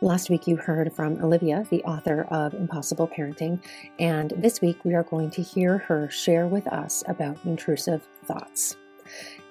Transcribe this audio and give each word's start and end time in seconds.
Last 0.00 0.28
week, 0.28 0.46
you 0.46 0.56
heard 0.56 0.92
from 0.92 1.22
Olivia, 1.24 1.66
the 1.70 1.82
author 1.84 2.22
of 2.30 2.52
Impossible 2.54 3.08
Parenting, 3.08 3.62
and 3.98 4.32
this 4.36 4.60
week, 4.60 4.84
we 4.84 4.94
are 4.94 5.04
going 5.04 5.30
to 5.30 5.42
hear 5.42 5.78
her 5.78 6.10
share 6.10 6.46
with 6.46 6.66
us 6.66 7.02
about 7.06 7.38
intrusive 7.44 8.06
thoughts. 8.24 8.76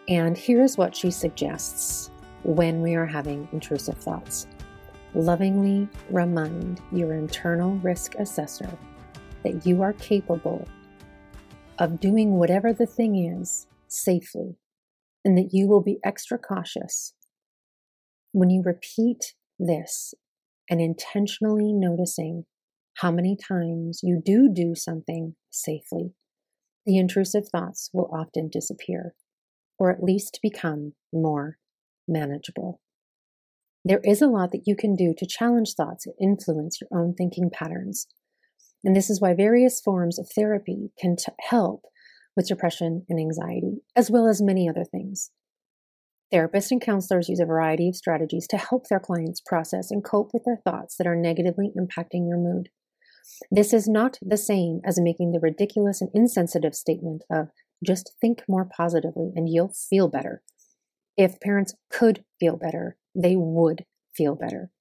And 0.08 0.38
here's 0.38 0.78
what 0.78 0.96
she 0.96 1.10
suggests 1.12 2.12
when 2.44 2.82
we 2.82 2.96
are 2.96 3.06
having 3.06 3.48
intrusive 3.52 3.98
thoughts 3.98 4.48
lovingly 5.16 5.88
remind 6.10 6.82
your 6.92 7.14
internal 7.14 7.76
risk 7.78 8.16
assessor 8.16 8.70
that 9.44 9.66
you 9.66 9.82
are 9.82 9.94
capable 9.94 10.68
of 11.80 12.00
doing 12.00 12.32
whatever 12.32 12.74
the 12.74 12.86
thing 12.86 13.16
is 13.16 13.68
safely, 13.88 14.56
and 15.26 15.38
that 15.38 15.54
you 15.54 15.68
will 15.68 15.82
be 15.82 16.00
extra 16.04 16.38
cautious 16.38 17.14
when 18.32 18.50
you 18.50 18.62
repeat 18.62 19.36
this 19.60 20.14
and 20.70 20.82
intentionally 20.82 21.74
noticing 21.74 22.46
how 22.98 23.12
many 23.12 23.36
times 23.36 24.02
you 24.04 24.22
do 24.24 24.50
do 24.54 24.76
something 24.76 25.36
safely, 25.50 26.14
the 26.86 26.98
intrusive 26.98 27.48
thoughts 27.48 27.90
will 27.94 28.10
often 28.14 28.50
disappear 28.50 29.16
or 29.80 29.92
at 29.92 30.04
least 30.04 30.40
become 30.42 30.94
more 31.12 31.58
manageable. 32.08 32.80
There 33.86 34.02
is 34.04 34.22
a 34.22 34.28
lot 34.28 34.52
that 34.52 34.64
you 34.66 34.76
can 34.76 34.96
do 34.96 35.14
to 35.18 35.26
challenge 35.26 35.74
thoughts 35.74 36.06
and 36.06 36.16
influence 36.22 36.80
your 36.80 36.90
own 36.98 37.14
thinking 37.16 37.50
patterns. 37.52 38.08
And 38.84 38.96
this 38.96 39.10
is 39.10 39.20
why 39.20 39.34
various 39.34 39.82
forms 39.82 40.20
of 40.20 40.30
therapy 40.34 40.92
can 41.00 41.16
t- 41.16 41.32
help 41.50 41.84
with 42.36 42.48
depression 42.48 43.06
and 43.10 43.20
anxiety, 43.20 43.82
as 43.96 44.10
well 44.10 44.28
as 44.28 44.42
many 44.42 44.70
other 44.70 44.86
things. 44.86 45.32
Therapists 46.34 46.72
and 46.72 46.82
counselors 46.82 47.30
use 47.30 47.40
a 47.40 47.46
variety 47.46 47.88
of 47.90 47.96
strategies 47.96 48.48
to 48.48 48.58
help 48.58 48.88
their 48.88 49.00
clients 49.00 49.40
process 49.40 49.92
and 49.92 50.04
cope 50.04 50.32
with 50.34 50.44
their 50.46 50.58
thoughts 50.64 50.96
that 50.98 51.06
are 51.06 51.16
negatively 51.16 51.72
impacting 51.78 52.28
your 52.28 52.40
mood. 52.40 52.70
This 53.52 53.72
is 53.72 53.88
not 53.88 54.18
the 54.20 54.38
same 54.38 54.82
as 54.84 55.00
making 55.00 55.32
the 55.32 55.40
ridiculous 55.40 56.02
and 56.02 56.10
insensitive 56.14 56.74
statement 56.74 57.24
of 57.32 57.50
just 57.86 58.16
think 58.20 58.44
more 58.48 58.66
positively 58.66 59.32
and 59.36 59.48
you'll 59.48 59.74
feel 59.90 60.08
better. 60.08 60.42
If 61.16 61.40
parents 61.40 61.76
could 61.92 62.24
feel 62.40 62.58
better, 62.58 62.98
they 63.14 63.36
would 63.36 63.86
feel 64.16 64.36
better. 64.36 64.72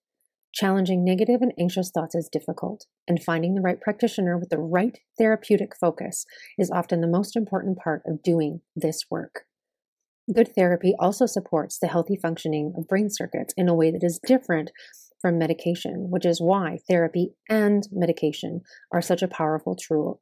Challenging 0.54 1.04
negative 1.04 1.42
and 1.42 1.52
anxious 1.58 1.90
thoughts 1.90 2.14
is 2.14 2.28
difficult, 2.30 2.86
and 3.08 3.22
finding 3.22 3.54
the 3.54 3.62
right 3.62 3.80
practitioner 3.80 4.38
with 4.38 4.50
the 4.50 4.58
right 4.58 4.98
therapeutic 5.18 5.74
focus 5.78 6.26
is 6.58 6.70
often 6.70 7.00
the 7.00 7.06
most 7.06 7.36
important 7.36 7.78
part 7.78 8.02
of 8.06 8.22
doing 8.22 8.60
this 8.76 9.06
work. 9.10 9.46
Good 10.32 10.54
therapy 10.54 10.94
also 11.00 11.26
supports 11.26 11.78
the 11.78 11.88
healthy 11.88 12.16
functioning 12.16 12.74
of 12.76 12.86
brain 12.86 13.10
circuits 13.10 13.52
in 13.56 13.68
a 13.68 13.74
way 13.74 13.90
that 13.90 14.04
is 14.04 14.20
different 14.24 14.70
from 15.20 15.38
medication, 15.38 16.10
which 16.10 16.24
is 16.24 16.40
why 16.40 16.78
therapy 16.88 17.34
and 17.48 17.88
medication 17.90 18.60
are 18.92 19.02
such 19.02 19.22
a 19.22 19.28
powerful 19.28 19.74
tool. 19.74 20.20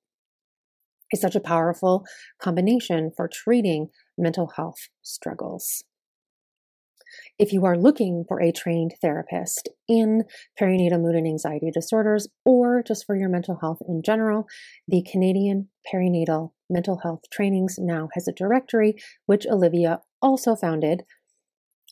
Is 1.12 1.20
such 1.20 1.34
a 1.34 1.40
powerful 1.40 2.04
combination 2.40 3.10
for 3.14 3.28
treating 3.28 3.88
mental 4.16 4.52
health 4.56 4.88
struggles. 5.02 5.84
If 7.38 7.52
you 7.52 7.64
are 7.64 7.76
looking 7.76 8.24
for 8.28 8.40
a 8.40 8.52
trained 8.52 8.94
therapist 9.02 9.68
in 9.88 10.22
perinatal 10.58 11.00
mood 11.00 11.16
and 11.16 11.26
anxiety 11.26 11.70
disorders 11.72 12.28
or 12.44 12.84
just 12.86 13.04
for 13.04 13.16
your 13.16 13.28
mental 13.28 13.58
health 13.60 13.78
in 13.88 14.02
general, 14.04 14.46
the 14.86 15.02
Canadian 15.02 15.68
Perinatal 15.92 16.52
Mental 16.70 17.00
Health 17.02 17.22
Trainings 17.32 17.76
now 17.78 18.08
has 18.14 18.26
a 18.28 18.32
directory, 18.32 18.94
which 19.26 19.46
Olivia 19.46 20.00
also 20.22 20.54
founded, 20.54 21.02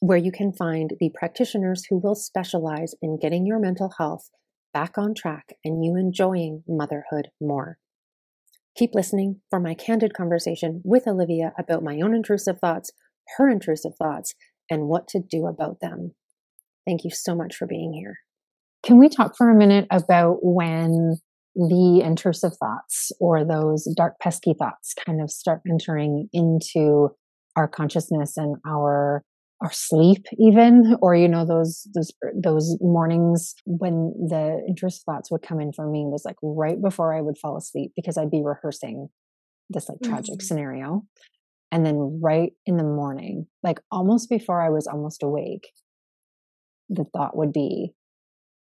where 0.00 0.18
you 0.18 0.30
can 0.30 0.52
find 0.52 0.92
the 1.00 1.10
practitioners 1.12 1.84
who 1.90 1.98
will 1.98 2.14
specialize 2.14 2.94
in 3.02 3.18
getting 3.20 3.44
your 3.44 3.58
mental 3.58 3.92
health 3.98 4.30
back 4.72 4.96
on 4.96 5.14
track 5.14 5.54
and 5.64 5.84
you 5.84 5.96
enjoying 5.96 6.62
motherhood 6.68 7.28
more. 7.40 7.78
Keep 8.76 8.94
listening 8.94 9.40
for 9.50 9.58
my 9.58 9.74
candid 9.74 10.14
conversation 10.14 10.80
with 10.84 11.08
Olivia 11.08 11.52
about 11.58 11.82
my 11.82 11.98
own 12.00 12.14
intrusive 12.14 12.60
thoughts, 12.60 12.92
her 13.36 13.48
intrusive 13.48 13.92
thoughts, 13.98 14.34
and 14.70 14.86
what 14.86 15.08
to 15.08 15.20
do 15.20 15.46
about 15.46 15.80
them. 15.80 16.14
Thank 16.86 17.02
you 17.02 17.10
so 17.10 17.34
much 17.34 17.56
for 17.56 17.66
being 17.66 17.92
here. 17.92 18.18
Can 18.84 18.98
we 18.98 19.08
talk 19.08 19.36
for 19.36 19.50
a 19.50 19.54
minute 19.54 19.86
about 19.90 20.38
when 20.42 21.16
the 21.58 22.02
intrusive 22.04 22.52
thoughts 22.56 23.12
or 23.20 23.44
those 23.44 23.86
dark, 23.96 24.14
pesky 24.20 24.54
thoughts 24.58 24.94
kind 25.04 25.20
of 25.20 25.30
start 25.30 25.60
entering 25.68 26.28
into 26.32 27.08
our 27.56 27.68
consciousness 27.68 28.36
and 28.36 28.56
our 28.66 29.22
our 29.60 29.72
sleep 29.72 30.24
even 30.38 30.96
or 31.02 31.16
you 31.16 31.26
know 31.26 31.44
those 31.44 31.88
those 31.92 32.12
those 32.32 32.76
mornings 32.80 33.56
when 33.64 34.14
the 34.28 34.62
intrusive 34.68 35.02
thoughts 35.02 35.32
would 35.32 35.42
come 35.42 35.60
in 35.60 35.72
for 35.72 35.90
me 35.90 36.04
was 36.06 36.22
like 36.24 36.36
right 36.42 36.80
before 36.80 37.12
i 37.12 37.20
would 37.20 37.36
fall 37.36 37.56
asleep 37.56 37.90
because 37.96 38.16
i'd 38.16 38.30
be 38.30 38.40
rehearsing 38.40 39.08
this 39.68 39.88
like 39.88 39.98
tragic 40.04 40.34
mm-hmm. 40.34 40.44
scenario 40.44 41.02
and 41.70 41.84
then 41.84 42.20
right 42.22 42.52
in 42.66 42.76
the 42.76 42.84
morning, 42.84 43.46
like 43.62 43.80
almost 43.90 44.30
before 44.30 44.60
I 44.60 44.70
was 44.70 44.86
almost 44.86 45.22
awake, 45.22 45.68
the 46.88 47.04
thought 47.04 47.36
would 47.36 47.52
be, 47.52 47.92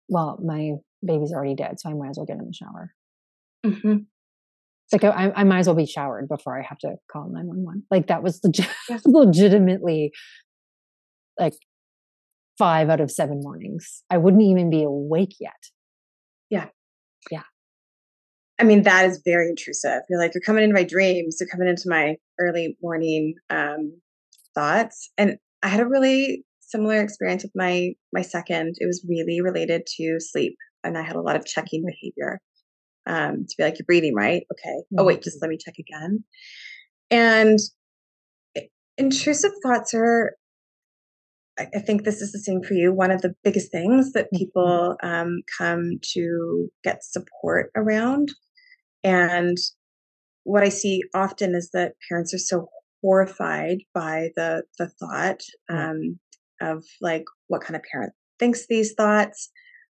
well, 0.09 0.39
my 0.43 0.73
baby's 1.05 1.31
already 1.31 1.55
dead, 1.55 1.79
so 1.79 1.89
I 1.89 1.93
might 1.93 2.09
as 2.09 2.17
well 2.17 2.25
get 2.25 2.37
in 2.37 2.45
the 2.45 2.53
shower. 2.53 2.93
Mm-hmm. 3.65 3.97
Like 4.91 5.03
I, 5.03 5.33
I 5.35 5.43
might 5.43 5.59
as 5.59 5.67
well 5.67 5.75
be 5.75 5.85
showered 5.85 6.29
before 6.29 6.57
I 6.57 6.63
have 6.63 6.77
to 6.79 6.95
call 7.11 7.29
911. 7.29 7.83
Like 7.91 8.07
that 8.07 8.23
was 8.23 8.39
legit, 8.43 8.69
legitimately 9.05 10.13
like 11.37 11.53
five 12.57 12.89
out 12.89 13.01
of 13.01 13.11
seven 13.11 13.41
mornings. 13.41 14.03
I 14.09 14.17
wouldn't 14.17 14.43
even 14.43 14.69
be 14.69 14.83
awake 14.83 15.35
yet. 15.39 15.51
Yeah. 16.49 16.67
Yeah. 17.29 17.43
I 18.59 18.63
mean, 18.63 18.83
that 18.83 19.05
is 19.05 19.21
very 19.23 19.49
intrusive. 19.49 20.01
You're 20.09 20.19
like, 20.19 20.33
you're 20.33 20.41
coming 20.41 20.63
into 20.63 20.73
my 20.73 20.83
dreams, 20.83 21.37
you're 21.39 21.49
coming 21.49 21.67
into 21.67 21.89
my 21.89 22.15
early 22.39 22.77
morning 22.81 23.35
um, 23.49 23.99
thoughts. 24.55 25.11
And 25.17 25.37
I 25.61 25.67
had 25.67 25.81
a 25.81 25.87
really 25.87 26.45
similar 26.61 27.01
experience 27.01 27.43
with 27.43 27.51
my 27.55 27.93
my 28.13 28.21
second. 28.21 28.75
It 28.79 28.85
was 28.85 29.05
really 29.07 29.41
related 29.41 29.85
to 29.97 30.17
sleep, 30.19 30.55
and 30.87 30.97
I 30.97 31.03
had 31.03 31.15
a 31.15 31.21
lot 31.21 31.35
of 31.35 31.45
checking 31.45 31.85
behavior. 31.85 32.39
Um, 33.05 33.45
to 33.47 33.55
be 33.57 33.63
like, 33.63 33.79
you're 33.79 33.85
breathing, 33.85 34.13
right? 34.15 34.43
Okay. 34.51 34.69
Mm-hmm. 34.69 34.99
Oh 34.99 35.05
wait, 35.05 35.23
just 35.23 35.41
let 35.41 35.49
me 35.49 35.57
check 35.57 35.75
again. 35.79 36.23
And 37.09 37.57
intrusive 38.97 39.51
thoughts 39.63 39.93
are 39.93 40.33
I 41.59 41.79
think 41.79 42.03
this 42.03 42.21
is 42.21 42.31
the 42.31 42.39
same 42.39 42.61
for 42.61 42.75
you. 42.75 42.93
One 42.93 43.09
of 43.09 43.23
the 43.23 43.33
biggest 43.43 43.71
things 43.71 44.11
that 44.11 44.25
mm-hmm. 44.25 44.37
people 44.37 44.95
um, 45.01 45.41
come 45.57 45.99
to 46.13 46.69
get 46.83 47.03
support 47.03 47.71
around 47.75 48.29
and 49.03 49.57
what 50.47 50.63
I 50.63 50.69
see 50.69 51.03
often 51.13 51.55
is 51.55 51.69
that 51.73 51.93
parents 52.07 52.33
are 52.33 52.39
so 52.39 52.69
horrified 53.01 53.79
by 53.93 54.29
the 54.35 54.63
the 54.79 54.87
thought 54.87 55.41
mm. 55.69 55.89
um, 55.89 56.19
of 56.61 56.83
like, 57.01 57.25
what 57.47 57.61
kind 57.61 57.75
of 57.75 57.83
parent 57.91 58.13
thinks 58.39 58.65
these 58.67 58.93
thoughts? 58.93 59.49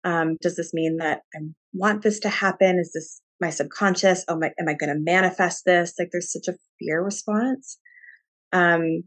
Um, 0.03 0.37
does 0.41 0.55
this 0.55 0.73
mean 0.73 0.97
that 0.97 1.21
I 1.35 1.39
want 1.73 2.01
this 2.03 2.19
to 2.21 2.29
happen? 2.29 2.79
Is 2.79 2.91
this 2.93 3.21
my 3.41 3.49
subconscious? 3.49 4.23
Oh, 4.27 4.37
my, 4.37 4.51
am 4.59 4.67
I 4.67 4.73
going 4.73 4.93
to 4.93 4.99
manifest 4.99 5.65
this? 5.65 5.93
Like, 5.97 6.09
there's 6.11 6.31
such 6.31 6.47
a 6.47 6.57
fear 6.79 7.03
response. 7.03 7.77
Um, 8.53 9.03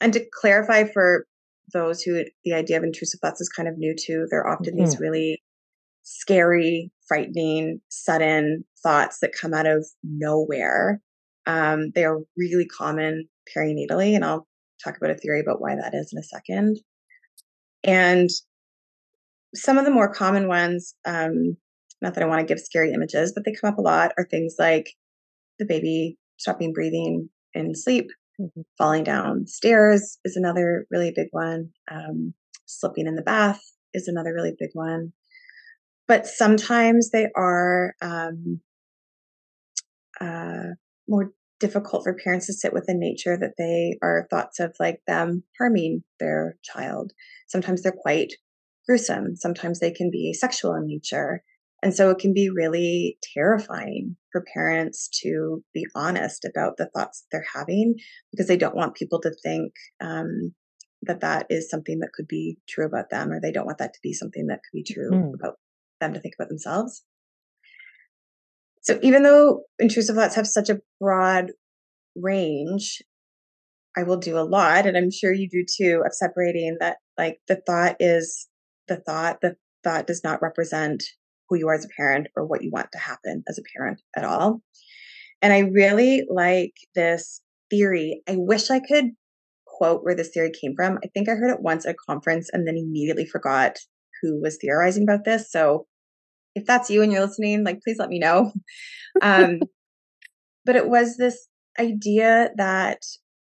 and 0.00 0.12
to 0.12 0.24
clarify 0.40 0.84
for 0.84 1.26
those 1.72 2.02
who 2.02 2.24
the 2.44 2.54
idea 2.54 2.76
of 2.76 2.84
intrusive 2.84 3.20
thoughts 3.20 3.40
is 3.40 3.48
kind 3.48 3.68
of 3.68 3.78
new 3.78 3.94
to, 3.96 4.26
they're 4.30 4.46
often 4.46 4.74
mm-hmm. 4.74 4.84
these 4.84 5.00
really 5.00 5.42
scary, 6.02 6.92
frightening, 7.08 7.80
sudden 7.88 8.64
thoughts 8.82 9.18
that 9.20 9.32
come 9.32 9.54
out 9.54 9.66
of 9.66 9.86
nowhere. 10.02 11.00
Um, 11.46 11.90
they 11.94 12.04
are 12.04 12.20
really 12.36 12.66
common 12.66 13.28
perinatally, 13.54 14.14
and 14.14 14.24
I'll 14.24 14.46
talk 14.82 14.96
about 14.96 15.10
a 15.10 15.14
theory 15.14 15.40
about 15.40 15.60
why 15.60 15.74
that 15.76 15.94
is 15.94 16.12
in 16.12 16.18
a 16.18 16.22
second. 16.22 16.78
And 17.82 18.30
some 19.54 19.78
of 19.78 19.84
the 19.84 19.90
more 19.90 20.12
common 20.12 20.48
ones, 20.48 20.94
um, 21.04 21.56
not 22.02 22.14
that 22.14 22.22
I 22.22 22.26
want 22.26 22.40
to 22.40 22.52
give 22.54 22.62
scary 22.62 22.92
images, 22.92 23.32
but 23.34 23.44
they 23.44 23.52
come 23.52 23.72
up 23.72 23.78
a 23.78 23.82
lot, 23.82 24.12
are 24.18 24.26
things 24.30 24.56
like 24.58 24.92
the 25.58 25.64
baby 25.64 26.18
stopping 26.36 26.72
breathing 26.72 27.28
in 27.54 27.74
sleep, 27.74 28.06
mm-hmm. 28.40 28.62
falling 28.76 29.04
down 29.04 29.46
stairs 29.46 30.18
is 30.24 30.36
another 30.36 30.86
really 30.90 31.12
big 31.14 31.28
one, 31.30 31.70
um, 31.90 32.34
slipping 32.66 33.06
in 33.06 33.14
the 33.14 33.22
bath 33.22 33.62
is 33.92 34.08
another 34.08 34.34
really 34.34 34.54
big 34.58 34.70
one 34.72 35.12
but 36.06 36.26
sometimes 36.26 37.10
they 37.10 37.28
are 37.34 37.94
um, 38.02 38.60
uh, 40.20 40.74
more 41.08 41.32
difficult 41.60 42.04
for 42.04 42.14
parents 42.14 42.46
to 42.46 42.52
sit 42.52 42.72
with 42.72 42.88
in 42.88 42.98
nature 42.98 43.36
that 43.36 43.54
they 43.56 43.96
are 44.02 44.26
thoughts 44.30 44.60
of 44.60 44.74
like 44.78 45.00
them 45.06 45.42
harming 45.58 46.02
their 46.20 46.56
child. 46.62 47.12
Sometimes 47.48 47.82
they're 47.82 47.92
quite 47.92 48.34
gruesome. 48.86 49.36
Sometimes 49.36 49.80
they 49.80 49.90
can 49.90 50.10
be 50.10 50.32
sexual 50.32 50.74
in 50.74 50.86
nature. 50.86 51.42
And 51.82 51.94
so 51.94 52.10
it 52.10 52.18
can 52.18 52.32
be 52.32 52.48
really 52.48 53.18
terrifying 53.34 54.16
for 54.32 54.44
parents 54.54 55.08
to 55.22 55.62
be 55.74 55.86
honest 55.94 56.46
about 56.46 56.76
the 56.78 56.88
thoughts 56.94 57.26
they're 57.30 57.44
having 57.54 57.96
because 58.30 58.46
they 58.46 58.56
don't 58.56 58.76
want 58.76 58.94
people 58.94 59.20
to 59.20 59.30
think 59.42 59.72
um, 60.00 60.54
that 61.02 61.20
that 61.20 61.46
is 61.50 61.68
something 61.68 61.98
that 61.98 62.12
could 62.14 62.26
be 62.26 62.56
true 62.68 62.86
about 62.86 63.10
them, 63.10 63.30
or 63.30 63.38
they 63.38 63.52
don't 63.52 63.66
want 63.66 63.78
that 63.78 63.92
to 63.92 64.00
be 64.02 64.14
something 64.14 64.46
that 64.46 64.60
could 64.60 64.78
be 64.78 64.94
true 64.94 65.10
Mm. 65.10 65.34
about 65.34 65.56
them 66.00 66.14
to 66.14 66.20
think 66.20 66.34
about 66.38 66.48
themselves. 66.48 67.02
So 68.80 68.98
even 69.02 69.22
though 69.22 69.64
intrusive 69.78 70.16
thoughts 70.16 70.34
have 70.34 70.46
such 70.46 70.70
a 70.70 70.80
broad 71.00 71.52
range, 72.16 73.02
I 73.96 74.02
will 74.02 74.16
do 74.16 74.38
a 74.38 74.40
lot, 74.40 74.86
and 74.86 74.96
I'm 74.96 75.10
sure 75.10 75.32
you 75.32 75.48
do 75.48 75.64
too, 75.64 76.02
of 76.04 76.14
separating 76.14 76.78
that 76.80 76.96
like 77.18 77.40
the 77.46 77.56
thought 77.66 77.96
is 78.00 78.48
the 78.88 78.96
thought. 78.96 79.40
The 79.40 79.56
thought 79.82 80.06
does 80.06 80.22
not 80.24 80.42
represent 80.42 81.04
who 81.48 81.58
you 81.58 81.68
are 81.68 81.74
as 81.74 81.84
a 81.84 81.88
parent 81.96 82.28
or 82.36 82.46
what 82.46 82.62
you 82.62 82.70
want 82.72 82.90
to 82.92 82.98
happen 82.98 83.42
as 83.48 83.58
a 83.58 83.62
parent 83.76 84.00
at 84.16 84.24
all. 84.24 84.62
And 85.42 85.52
I 85.52 85.58
really 85.60 86.24
like 86.30 86.72
this 86.94 87.42
theory. 87.70 88.22
I 88.28 88.36
wish 88.36 88.70
I 88.70 88.80
could 88.80 89.10
quote 89.66 90.04
where 90.04 90.14
this 90.14 90.30
theory 90.30 90.50
came 90.50 90.74
from. 90.74 90.98
I 91.04 91.08
think 91.08 91.28
I 91.28 91.32
heard 91.32 91.50
it 91.50 91.60
once 91.60 91.84
at 91.84 91.94
a 91.94 92.06
conference 92.08 92.48
and 92.52 92.66
then 92.66 92.76
immediately 92.76 93.26
forgot 93.26 93.76
who 94.22 94.40
was 94.40 94.56
theorizing 94.60 95.02
about 95.02 95.24
this. 95.24 95.50
So 95.50 95.86
if 96.54 96.64
that's 96.64 96.88
you 96.88 97.02
and 97.02 97.12
you're 97.12 97.26
listening, 97.26 97.64
like 97.64 97.80
please 97.82 97.98
let 97.98 98.08
me 98.08 98.18
know. 98.18 98.52
Um, 99.22 99.60
but 100.64 100.74
it 100.74 100.88
was 100.88 101.16
this 101.16 101.46
idea 101.78 102.50
that 102.56 102.98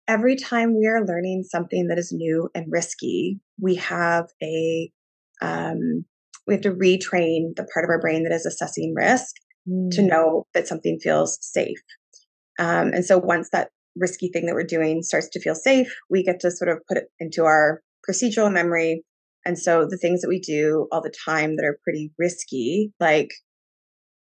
every 0.09 0.35
time 0.35 0.75
we 0.75 0.87
are 0.87 1.05
learning 1.05 1.43
something 1.43 1.89
that 1.89 1.99
is 1.99 2.11
new 2.11 2.49
and 2.55 2.65
risky, 2.71 3.39
we 3.61 3.75
have 3.75 4.29
a 4.43 4.91
um, 5.41 6.05
we 6.47 6.55
have 6.55 6.63
to 6.63 6.71
retrain 6.73 7.55
the 7.57 7.67
part 7.73 7.85
of 7.85 7.91
our 7.91 8.01
brain 8.01 8.25
that 8.25 8.33
is 8.33 8.47
assessing 8.47 8.95
risk 8.97 9.35
to 9.93 10.01
Mm. 10.01 10.09
know 10.09 10.47
that 10.55 10.67
something 10.67 10.99
feels 10.99 11.39
safe. 11.43 11.79
Um, 12.59 12.89
and 12.95 13.05
so 13.05 13.19
once 13.19 13.51
that 13.51 13.71
risky 13.97 14.29
thing 14.29 14.47
that 14.47 14.55
we're 14.55 14.65
doing 14.65 15.03
starts 15.03 15.29
to 15.31 15.41
feel 15.41 15.55
safe, 15.55 15.95
we 16.09 16.23
get 16.23 16.41
to 16.41 16.51
sort 16.51 16.71
of 16.71 16.79
put 16.89 16.97
it 16.97 17.11
into 17.21 17.45
our 17.45 17.83
procedural 18.09 18.53
memory. 18.53 19.05
And 19.45 19.59
so 19.59 19.87
the 19.87 19.99
things 19.99 20.21
that 20.23 20.29
we 20.29 20.41
do 20.41 20.89
all 20.91 21.03
the 21.03 21.13
time 21.25 21.57
that 21.57 21.65
are 21.65 21.79
pretty 21.85 22.13
risky, 22.19 22.93
like, 22.99 23.31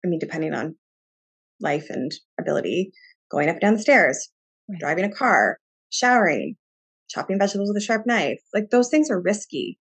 I 0.03 0.07
mean, 0.07 0.19
depending 0.19 0.53
on 0.53 0.75
life 1.61 1.87
and 1.89 2.11
ability, 2.39 2.91
going 3.31 3.49
up 3.49 3.55
and 3.55 3.61
down 3.61 3.73
the 3.73 3.81
stairs, 3.81 4.29
Right. 4.69 4.79
driving 4.79 5.05
a 5.05 5.11
car, 5.11 5.59
showering, 5.89 6.55
chopping 7.09 7.39
vegetables 7.39 7.69
with 7.69 7.81
a 7.81 7.85
sharp 7.85 8.05
knife, 8.05 8.39
like 8.53 8.69
those 8.69 8.89
things 8.89 9.09
are 9.09 9.19
risky. 9.19 9.79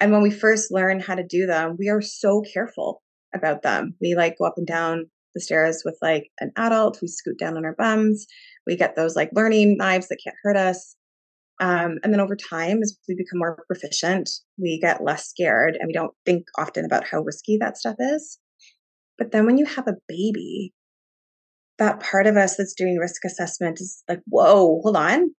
And 0.00 0.12
when 0.12 0.22
we 0.22 0.30
first 0.30 0.70
learn 0.70 1.00
how 1.00 1.14
to 1.14 1.24
do 1.26 1.46
them, 1.46 1.76
we 1.78 1.88
are 1.88 2.02
so 2.02 2.42
careful 2.52 3.02
about 3.34 3.62
them. 3.62 3.94
We 4.00 4.14
like 4.14 4.38
go 4.38 4.44
up 4.44 4.54
and 4.56 4.66
down 4.66 5.06
the 5.34 5.40
stairs 5.40 5.82
with 5.84 5.96
like 6.02 6.30
an 6.40 6.52
adult. 6.56 6.98
We 7.00 7.08
scoot 7.08 7.38
down 7.38 7.56
on 7.56 7.64
our 7.64 7.74
bums. 7.76 8.26
We 8.66 8.76
get 8.76 8.96
those 8.96 9.16
like 9.16 9.30
learning 9.32 9.76
knives 9.76 10.08
that 10.08 10.20
can't 10.22 10.36
hurt 10.42 10.56
us. 10.56 10.96
Um, 11.58 11.98
and 12.02 12.12
then 12.12 12.20
over 12.20 12.36
time, 12.36 12.80
as 12.82 12.98
we 13.08 13.14
become 13.14 13.38
more 13.38 13.64
proficient, 13.66 14.28
we 14.58 14.78
get 14.78 15.02
less 15.02 15.28
scared 15.28 15.76
and 15.78 15.86
we 15.86 15.94
don't 15.94 16.12
think 16.26 16.44
often 16.58 16.84
about 16.84 17.04
how 17.06 17.20
risky 17.20 17.56
that 17.58 17.78
stuff 17.78 17.96
is. 17.98 18.38
But 19.16 19.32
then 19.32 19.46
when 19.46 19.56
you 19.56 19.64
have 19.64 19.88
a 19.88 19.96
baby, 20.08 20.74
that 21.78 22.00
part 22.00 22.26
of 22.26 22.36
us 22.36 22.56
that's 22.56 22.74
doing 22.74 22.98
risk 22.98 23.24
assessment 23.24 23.80
is 23.80 24.02
like, 24.08 24.20
whoa, 24.26 24.80
hold 24.82 24.96
on. 24.96 25.30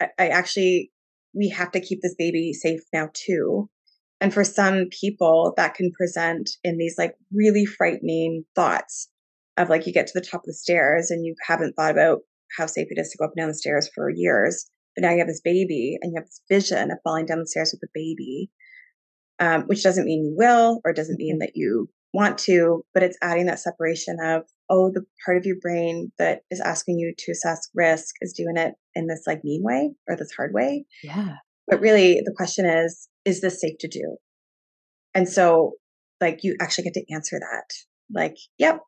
I, 0.00 0.08
I 0.18 0.28
actually, 0.28 0.92
we 1.34 1.48
have 1.48 1.72
to 1.72 1.80
keep 1.80 2.00
this 2.02 2.14
baby 2.16 2.52
safe 2.52 2.80
now 2.92 3.08
too. 3.12 3.68
And 4.20 4.32
for 4.32 4.44
some 4.44 4.86
people, 4.90 5.52
that 5.56 5.74
can 5.74 5.92
present 5.92 6.50
in 6.64 6.78
these 6.78 6.96
like 6.96 7.14
really 7.32 7.66
frightening 7.66 8.44
thoughts 8.54 9.08
of 9.56 9.68
like 9.68 9.86
you 9.86 9.92
get 9.92 10.06
to 10.06 10.18
the 10.18 10.24
top 10.24 10.40
of 10.40 10.46
the 10.46 10.54
stairs 10.54 11.10
and 11.10 11.24
you 11.24 11.34
haven't 11.46 11.74
thought 11.74 11.90
about 11.90 12.20
how 12.56 12.66
safe 12.66 12.88
it 12.90 12.98
is 12.98 13.10
to 13.10 13.18
go 13.18 13.24
up 13.24 13.32
and 13.36 13.42
down 13.42 13.48
the 13.48 13.54
stairs 13.54 13.90
for 13.94 14.10
years. 14.10 14.66
But 14.94 15.02
now 15.02 15.12
you 15.12 15.18
have 15.18 15.26
this 15.26 15.42
baby 15.42 15.98
and 16.00 16.12
you 16.12 16.20
have 16.20 16.26
this 16.26 16.40
vision 16.48 16.90
of 16.90 16.98
falling 17.04 17.26
down 17.26 17.40
the 17.40 17.46
stairs 17.46 17.72
with 17.72 17.80
the 17.80 17.88
baby, 17.94 18.50
um, 19.38 19.64
which 19.64 19.82
doesn't 19.82 20.06
mean 20.06 20.24
you 20.24 20.34
will 20.36 20.80
or 20.84 20.92
doesn't 20.92 21.18
mean 21.18 21.38
that 21.40 21.52
you 21.54 21.88
want 22.14 22.38
to, 22.38 22.82
but 22.94 23.02
it's 23.02 23.18
adding 23.20 23.46
that 23.46 23.58
separation 23.58 24.16
of, 24.22 24.42
oh, 24.70 24.90
the 24.92 25.04
part 25.24 25.36
of 25.36 25.44
your 25.44 25.56
brain 25.60 26.10
that 26.18 26.40
is 26.50 26.60
asking 26.60 26.98
you 26.98 27.12
to 27.18 27.32
assess 27.32 27.68
risk 27.74 28.14
is 28.22 28.32
doing 28.32 28.56
it 28.56 28.74
in 28.94 29.06
this 29.06 29.24
like 29.26 29.44
mean 29.44 29.62
way 29.62 29.90
or 30.08 30.16
this 30.16 30.32
hard 30.34 30.54
way. 30.54 30.86
Yeah. 31.02 31.34
But 31.66 31.80
really, 31.80 32.22
the 32.24 32.34
question 32.34 32.64
is, 32.64 33.08
is 33.26 33.42
this 33.42 33.60
safe 33.60 33.76
to 33.80 33.88
do? 33.88 34.16
And 35.14 35.28
so, 35.28 35.72
like, 36.20 36.40
you 36.42 36.56
actually 36.60 36.84
get 36.84 36.94
to 36.94 37.14
answer 37.14 37.38
that. 37.38 37.74
Like, 38.14 38.36
yep, 38.56 38.80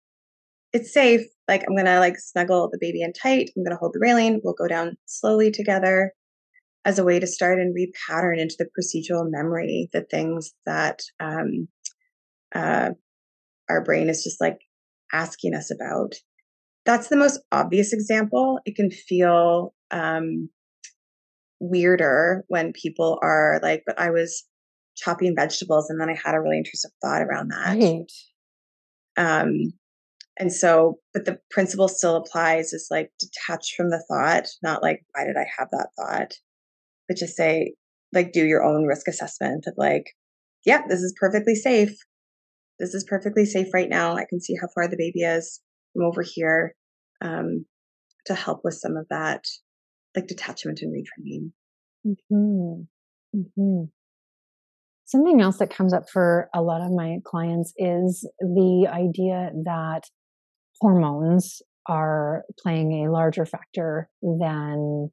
it's 0.73 0.93
safe. 0.93 1.23
Like, 1.49 1.64
I'm 1.69 1.75
going 1.75 1.87
to 1.87 1.99
like 1.99 2.19
snuggle 2.19 2.69
the 2.70 2.79
baby 2.81 3.02
in 3.02 3.12
tight. 3.12 3.50
I'm 3.56 3.64
going 3.64 3.75
to 3.75 3.79
hold 3.79 3.93
the 3.93 4.00
railing. 4.00 4.40
We'll 4.43 4.55
go 4.55 4.69
down 4.69 4.96
slowly 5.06 5.50
together 5.50 6.12
as 6.85 6.99
a 6.99 7.05
way 7.05 7.19
to 7.19 7.26
start 7.26 7.58
and 7.58 7.76
repattern 7.76 8.38
into 8.38 8.56
the 8.58 8.67
procedural 8.67 9.26
memory 9.29 9.88
the 9.93 10.02
things 10.02 10.55
that 10.64 11.00
um, 11.20 11.69
uh, 12.55 12.90
our 13.69 13.85
brain 13.85 14.08
is 14.08 14.23
just 14.23 14.40
like 14.40 14.58
asking 15.12 15.55
us 15.55 15.70
about. 15.70 16.14
That's 16.87 17.08
the 17.08 17.17
most 17.17 17.40
obvious 17.52 17.93
example. 17.93 18.61
It 18.64 18.76
can 18.76 18.90
feel 18.90 19.75
um, 19.90 20.49
weirder 21.61 22.45
when 22.49 22.73
people 22.73 23.19
are 23.23 23.61
like, 23.63 23.83
but 23.87 23.99
I 23.99 24.11
was 24.11 24.45
chopping 24.97 25.35
vegetables 25.37 25.89
and 25.89 26.01
then 26.01 26.11
I 26.11 26.15
had 26.15 26.35
a 26.35 26.41
really 26.41 26.59
intrusive 26.59 26.91
thought 27.03 27.23
around 27.23 27.49
that. 27.49 27.79
Right. 27.79 28.13
Um, 29.17 29.73
and 30.39 30.53
so, 30.53 30.99
but 31.13 31.25
the 31.25 31.39
principle 31.51 31.89
still 31.89 32.17
applies 32.17 32.73
is 32.73 32.87
like 32.91 33.11
detach 33.19 33.75
from 33.77 33.91
the 33.91 34.03
thought, 34.09 34.47
not 34.63 34.83
like, 34.83 35.05
why 35.13 35.25
did 35.25 35.37
I 35.37 35.47
have 35.59 35.69
that 35.73 35.89
thought? 35.99 36.33
But 37.09 37.17
just 37.17 37.37
say, 37.37 37.75
like, 38.13 38.33
do 38.33 38.47
your 38.47 38.65
own 38.65 38.85
risk 38.85 39.09
assessment 39.09 39.65
of 39.67 39.75
like, 39.77 40.05
yep, 40.65 40.85
this 40.89 41.01
is 41.01 41.15
perfectly 41.19 41.55
safe. 41.55 41.97
This 42.79 42.95
is 42.95 43.05
perfectly 43.05 43.45
safe 43.45 43.69
right 43.75 43.89
now. 43.89 44.15
I 44.15 44.25
can 44.29 44.41
see 44.41 44.55
how 44.61 44.69
far 44.73 44.87
the 44.87 44.97
baby 44.97 45.23
is 45.23 45.61
from 45.93 46.05
over 46.05 46.23
here 46.23 46.75
um, 47.21 47.67
to 48.27 48.35
help 48.35 48.61
with 48.63 48.75
some 48.75 48.97
of 48.97 49.07
that, 49.11 49.45
like 50.19 50.29
detachment 50.29 50.81
and 50.82 50.93
retraining. 50.93 51.53
hmm 52.29 52.82
hmm 53.55 53.85
Something 55.05 55.41
else 55.41 55.56
that 55.59 55.70
comes 55.70 55.94
up 55.94 56.11
for 56.11 56.50
a 56.55 56.61
lot 56.61 56.82
of 56.82 56.93
my 56.93 57.17
clients 57.25 57.73
is 57.79 58.29
the 58.41 58.88
idea 58.93 59.50
that 59.65 60.03
hormones 60.82 61.62
are 61.87 62.44
playing 62.62 63.06
a 63.06 63.11
larger 63.11 63.47
factor 63.47 64.11
than 64.20 65.11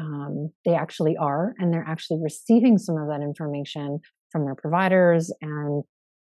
um, 0.00 0.50
they 0.64 0.74
actually 0.74 1.16
are, 1.16 1.54
and 1.58 1.72
they're 1.72 1.86
actually 1.86 2.20
receiving 2.22 2.78
some 2.78 2.96
of 2.96 3.08
that 3.08 3.22
information 3.22 3.98
from 4.30 4.44
their 4.44 4.54
providers, 4.54 5.32
and 5.42 5.82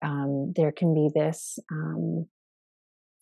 um, 0.02 0.54
there 0.56 0.72
can 0.72 0.94
be 0.94 1.10
this 1.14 1.58
um, 1.70 2.26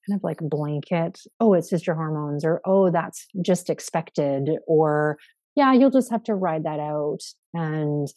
kind 0.06 0.18
of 0.18 0.24
like 0.24 0.38
blanket, 0.40 1.20
oh, 1.40 1.54
it's 1.54 1.70
just 1.70 1.86
your 1.86 1.96
hormones, 1.96 2.44
or 2.44 2.60
oh, 2.64 2.90
that's 2.90 3.26
just 3.42 3.70
expected, 3.70 4.50
or 4.66 5.18
yeah, 5.54 5.72
you'll 5.72 5.90
just 5.90 6.10
have 6.10 6.24
to 6.24 6.34
ride 6.34 6.64
that 6.64 6.80
out, 6.80 7.20
and 7.54 8.08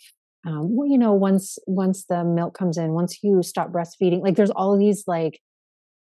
um, 0.46 0.76
well, 0.76 0.88
you 0.88 0.98
know, 0.98 1.14
once 1.14 1.58
once 1.68 2.06
the 2.06 2.24
milk 2.24 2.58
comes 2.58 2.78
in, 2.78 2.92
once 2.92 3.20
you 3.24 3.42
stop 3.44 3.72
breastfeeding, 3.72 4.22
like 4.22 4.36
there's 4.36 4.52
all 4.52 4.78
these 4.78 5.04
like 5.08 5.40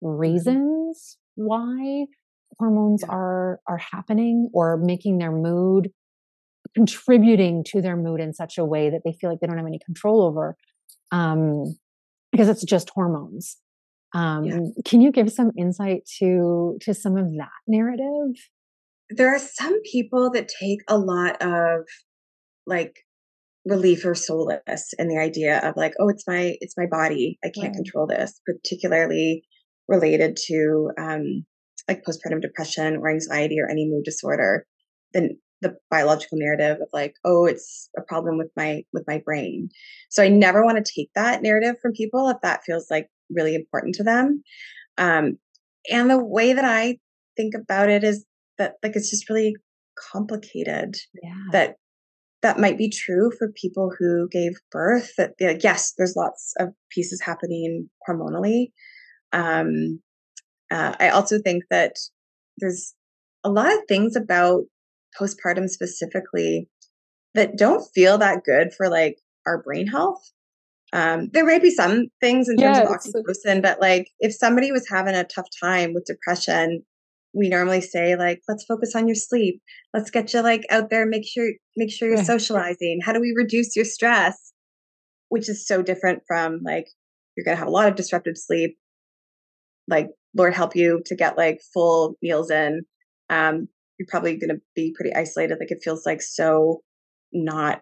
reasons 0.01 1.17
why 1.35 2.05
hormones 2.59 3.03
are 3.03 3.59
are 3.67 3.77
happening 3.77 4.49
or 4.53 4.77
making 4.77 5.17
their 5.17 5.31
mood 5.31 5.89
contributing 6.75 7.63
to 7.63 7.81
their 7.81 7.95
mood 7.95 8.19
in 8.19 8.33
such 8.33 8.57
a 8.57 8.65
way 8.65 8.89
that 8.89 9.01
they 9.03 9.13
feel 9.13 9.29
like 9.29 9.39
they 9.39 9.47
don't 9.47 9.57
have 9.57 9.65
any 9.65 9.79
control 9.83 10.21
over 10.21 10.55
um 11.11 11.75
because 12.31 12.49
it's 12.49 12.63
just 12.63 12.91
hormones 12.93 13.57
um 14.13 14.45
Yeah. 14.45 14.59
can 14.85 15.01
you 15.01 15.11
give 15.11 15.31
some 15.31 15.51
insight 15.57 16.01
to 16.19 16.77
to 16.81 16.93
some 16.93 17.17
of 17.17 17.31
that 17.37 17.49
narrative 17.67 18.35
There 19.09 19.33
are 19.33 19.39
some 19.39 19.81
people 19.83 20.29
that 20.31 20.49
take 20.49 20.79
a 20.87 20.97
lot 20.97 21.41
of 21.41 21.85
like 22.65 22.95
relief 23.65 24.05
or 24.05 24.15
solace 24.15 24.93
in 24.97 25.07
the 25.09 25.17
idea 25.17 25.59
of 25.59 25.75
like, 25.75 25.93
oh, 25.99 26.09
it's 26.09 26.25
my 26.27 26.57
it's 26.61 26.77
my 26.77 26.85
body. 26.85 27.37
I 27.43 27.47
can't 27.49 27.73
Right. 27.73 27.75
control 27.75 28.07
this, 28.07 28.39
particularly 28.45 29.43
related 29.87 30.37
to 30.47 30.91
um 30.97 31.45
like 31.87 32.03
postpartum 32.03 32.41
depression 32.41 32.97
or 32.97 33.09
anxiety 33.09 33.57
or 33.59 33.69
any 33.69 33.87
mood 33.89 34.03
disorder. 34.03 34.65
Then 35.13 35.37
the 35.61 35.75
biological 35.89 36.37
narrative 36.37 36.77
of 36.81 36.87
like, 36.93 37.13
oh, 37.25 37.45
it's 37.45 37.89
a 37.97 38.01
problem 38.01 38.37
with 38.37 38.51
my 38.55 38.83
with 38.93 39.05
my 39.07 39.21
brain. 39.25 39.69
So 40.09 40.23
I 40.23 40.29
never 40.29 40.63
want 40.63 40.83
to 40.83 40.91
take 40.95 41.09
that 41.15 41.41
narrative 41.41 41.75
from 41.81 41.93
people 41.93 42.29
if 42.29 42.37
that 42.43 42.63
feels 42.65 42.87
like 42.91 43.09
really 43.29 43.55
important 43.55 43.95
to 43.95 44.03
them. 44.03 44.43
Um, 44.97 45.37
and 45.89 46.09
the 46.09 46.23
way 46.23 46.53
that 46.53 46.65
I 46.65 46.97
think 47.35 47.53
about 47.55 47.89
it 47.89 48.03
is 48.03 48.25
that 48.57 48.73
like 48.83 48.95
it's 48.95 49.09
just 49.09 49.29
really 49.29 49.55
complicated 50.11 50.95
yeah 51.23 51.33
that 51.51 51.75
that 52.43 52.59
might 52.59 52.77
be 52.77 52.89
true 52.89 53.31
for 53.37 53.51
people 53.53 53.91
who 53.97 54.27
gave 54.31 54.51
birth 54.71 55.11
that 55.17 55.33
like, 55.41 55.63
yes 55.63 55.93
there's 55.97 56.15
lots 56.15 56.53
of 56.59 56.69
pieces 56.91 57.19
happening 57.21 57.89
hormonally 58.07 58.67
um 59.33 59.99
uh, 60.69 60.93
i 60.99 61.09
also 61.09 61.39
think 61.39 61.63
that 61.71 61.93
there's 62.59 62.93
a 63.43 63.49
lot 63.49 63.73
of 63.73 63.79
things 63.87 64.15
about 64.15 64.63
postpartum 65.19 65.67
specifically 65.67 66.69
that 67.33 67.57
don't 67.57 67.83
feel 67.93 68.17
that 68.17 68.43
good 68.43 68.73
for 68.75 68.89
like 68.89 69.19
our 69.45 69.61
brain 69.61 69.87
health. 69.87 70.31
Um, 70.93 71.29
there 71.33 71.45
may 71.45 71.59
be 71.59 71.69
some 71.69 72.05
things 72.21 72.47
in 72.47 72.57
terms 72.57 72.77
of 72.77 72.87
oxytocin, 72.87 73.61
but 73.61 73.81
like 73.81 74.09
if 74.19 74.33
somebody 74.33 74.71
was 74.71 74.87
having 74.89 75.15
a 75.15 75.25
tough 75.25 75.47
time 75.61 75.93
with 75.93 76.05
depression, 76.05 76.83
we 77.33 77.49
normally 77.49 77.81
say 77.81 78.15
like, 78.15 78.41
let's 78.47 78.63
focus 78.63 78.95
on 78.95 79.07
your 79.07 79.15
sleep. 79.15 79.61
Let's 79.93 80.09
get 80.09 80.33
you 80.33 80.41
like 80.41 80.63
out 80.69 80.89
there, 80.89 81.05
make 81.05 81.25
sure 81.27 81.49
make 81.75 81.91
sure 81.91 82.07
you're 82.07 82.23
socializing. 82.23 82.99
How 83.03 83.13
do 83.13 83.19
we 83.19 83.33
reduce 83.35 83.75
your 83.75 83.85
stress? 83.85 84.53
Which 85.29 85.49
is 85.49 85.67
so 85.67 85.81
different 85.81 86.23
from 86.25 86.61
like 86.63 86.87
you're 87.35 87.43
gonna 87.43 87.57
have 87.57 87.67
a 87.67 87.71
lot 87.71 87.87
of 87.89 87.95
disrupted 87.95 88.37
sleep. 88.37 88.77
Like 89.87 90.07
Lord 90.35 90.53
help 90.53 90.75
you 90.75 91.01
to 91.05 91.15
get 91.15 91.37
like 91.37 91.59
full 91.73 92.15
meals 92.21 92.49
in. 92.49 92.81
Um, 93.29 93.67
you're 93.99 94.07
probably 94.07 94.37
gonna 94.37 94.59
be 94.73 94.93
pretty 94.95 95.13
isolated. 95.13 95.57
Like 95.59 95.71
it 95.71 95.83
feels 95.83 96.05
like 96.05 96.21
so 96.21 96.81
not 97.33 97.81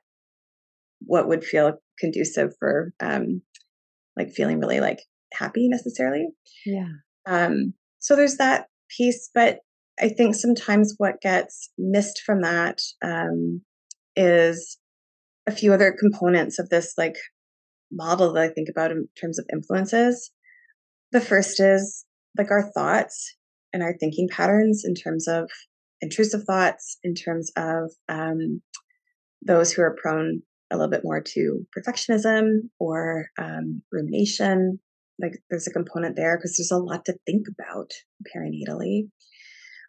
what 1.05 1.27
would 1.27 1.43
feel 1.43 1.77
conducive 1.99 2.53
for 2.59 2.93
um 2.99 3.41
like 4.17 4.31
feeling 4.31 4.59
really 4.59 4.79
like 4.79 4.99
happy 5.33 5.67
necessarily. 5.67 6.27
Yeah. 6.65 6.89
Um 7.25 7.73
so 7.99 8.15
there's 8.15 8.37
that 8.37 8.67
piece, 8.95 9.29
but 9.33 9.59
I 9.99 10.09
think 10.09 10.35
sometimes 10.35 10.95
what 10.97 11.21
gets 11.21 11.71
missed 11.77 12.21
from 12.25 12.41
that 12.41 12.79
um 13.03 13.61
is 14.15 14.77
a 15.47 15.51
few 15.51 15.73
other 15.73 15.95
components 15.97 16.59
of 16.59 16.69
this 16.69 16.93
like 16.97 17.17
model 17.91 18.33
that 18.33 18.43
I 18.43 18.49
think 18.49 18.67
about 18.69 18.91
in 18.91 19.07
terms 19.19 19.39
of 19.39 19.45
influences. 19.51 20.31
The 21.11 21.21
first 21.21 21.59
is 21.59 22.05
like 22.37 22.51
our 22.51 22.71
thoughts 22.71 23.35
and 23.73 23.83
our 23.83 23.95
thinking 23.97 24.27
patterns 24.29 24.83
in 24.85 24.95
terms 24.95 25.27
of 25.27 25.49
intrusive 26.01 26.43
thoughts, 26.43 26.97
in 27.03 27.13
terms 27.13 27.51
of 27.55 27.91
um, 28.09 28.61
those 29.41 29.71
who 29.71 29.81
are 29.81 29.95
prone 30.01 30.41
a 30.71 30.75
little 30.75 30.89
bit 30.89 31.03
more 31.03 31.21
to 31.21 31.65
perfectionism 31.77 32.69
or 32.79 33.27
um, 33.37 33.81
rumination. 33.91 34.79
Like 35.19 35.37
there's 35.49 35.67
a 35.67 35.71
component 35.71 36.15
there 36.15 36.37
because 36.37 36.57
there's 36.57 36.71
a 36.71 36.83
lot 36.83 37.05
to 37.05 37.15
think 37.25 37.47
about 37.47 37.91
perinatally. 38.35 39.09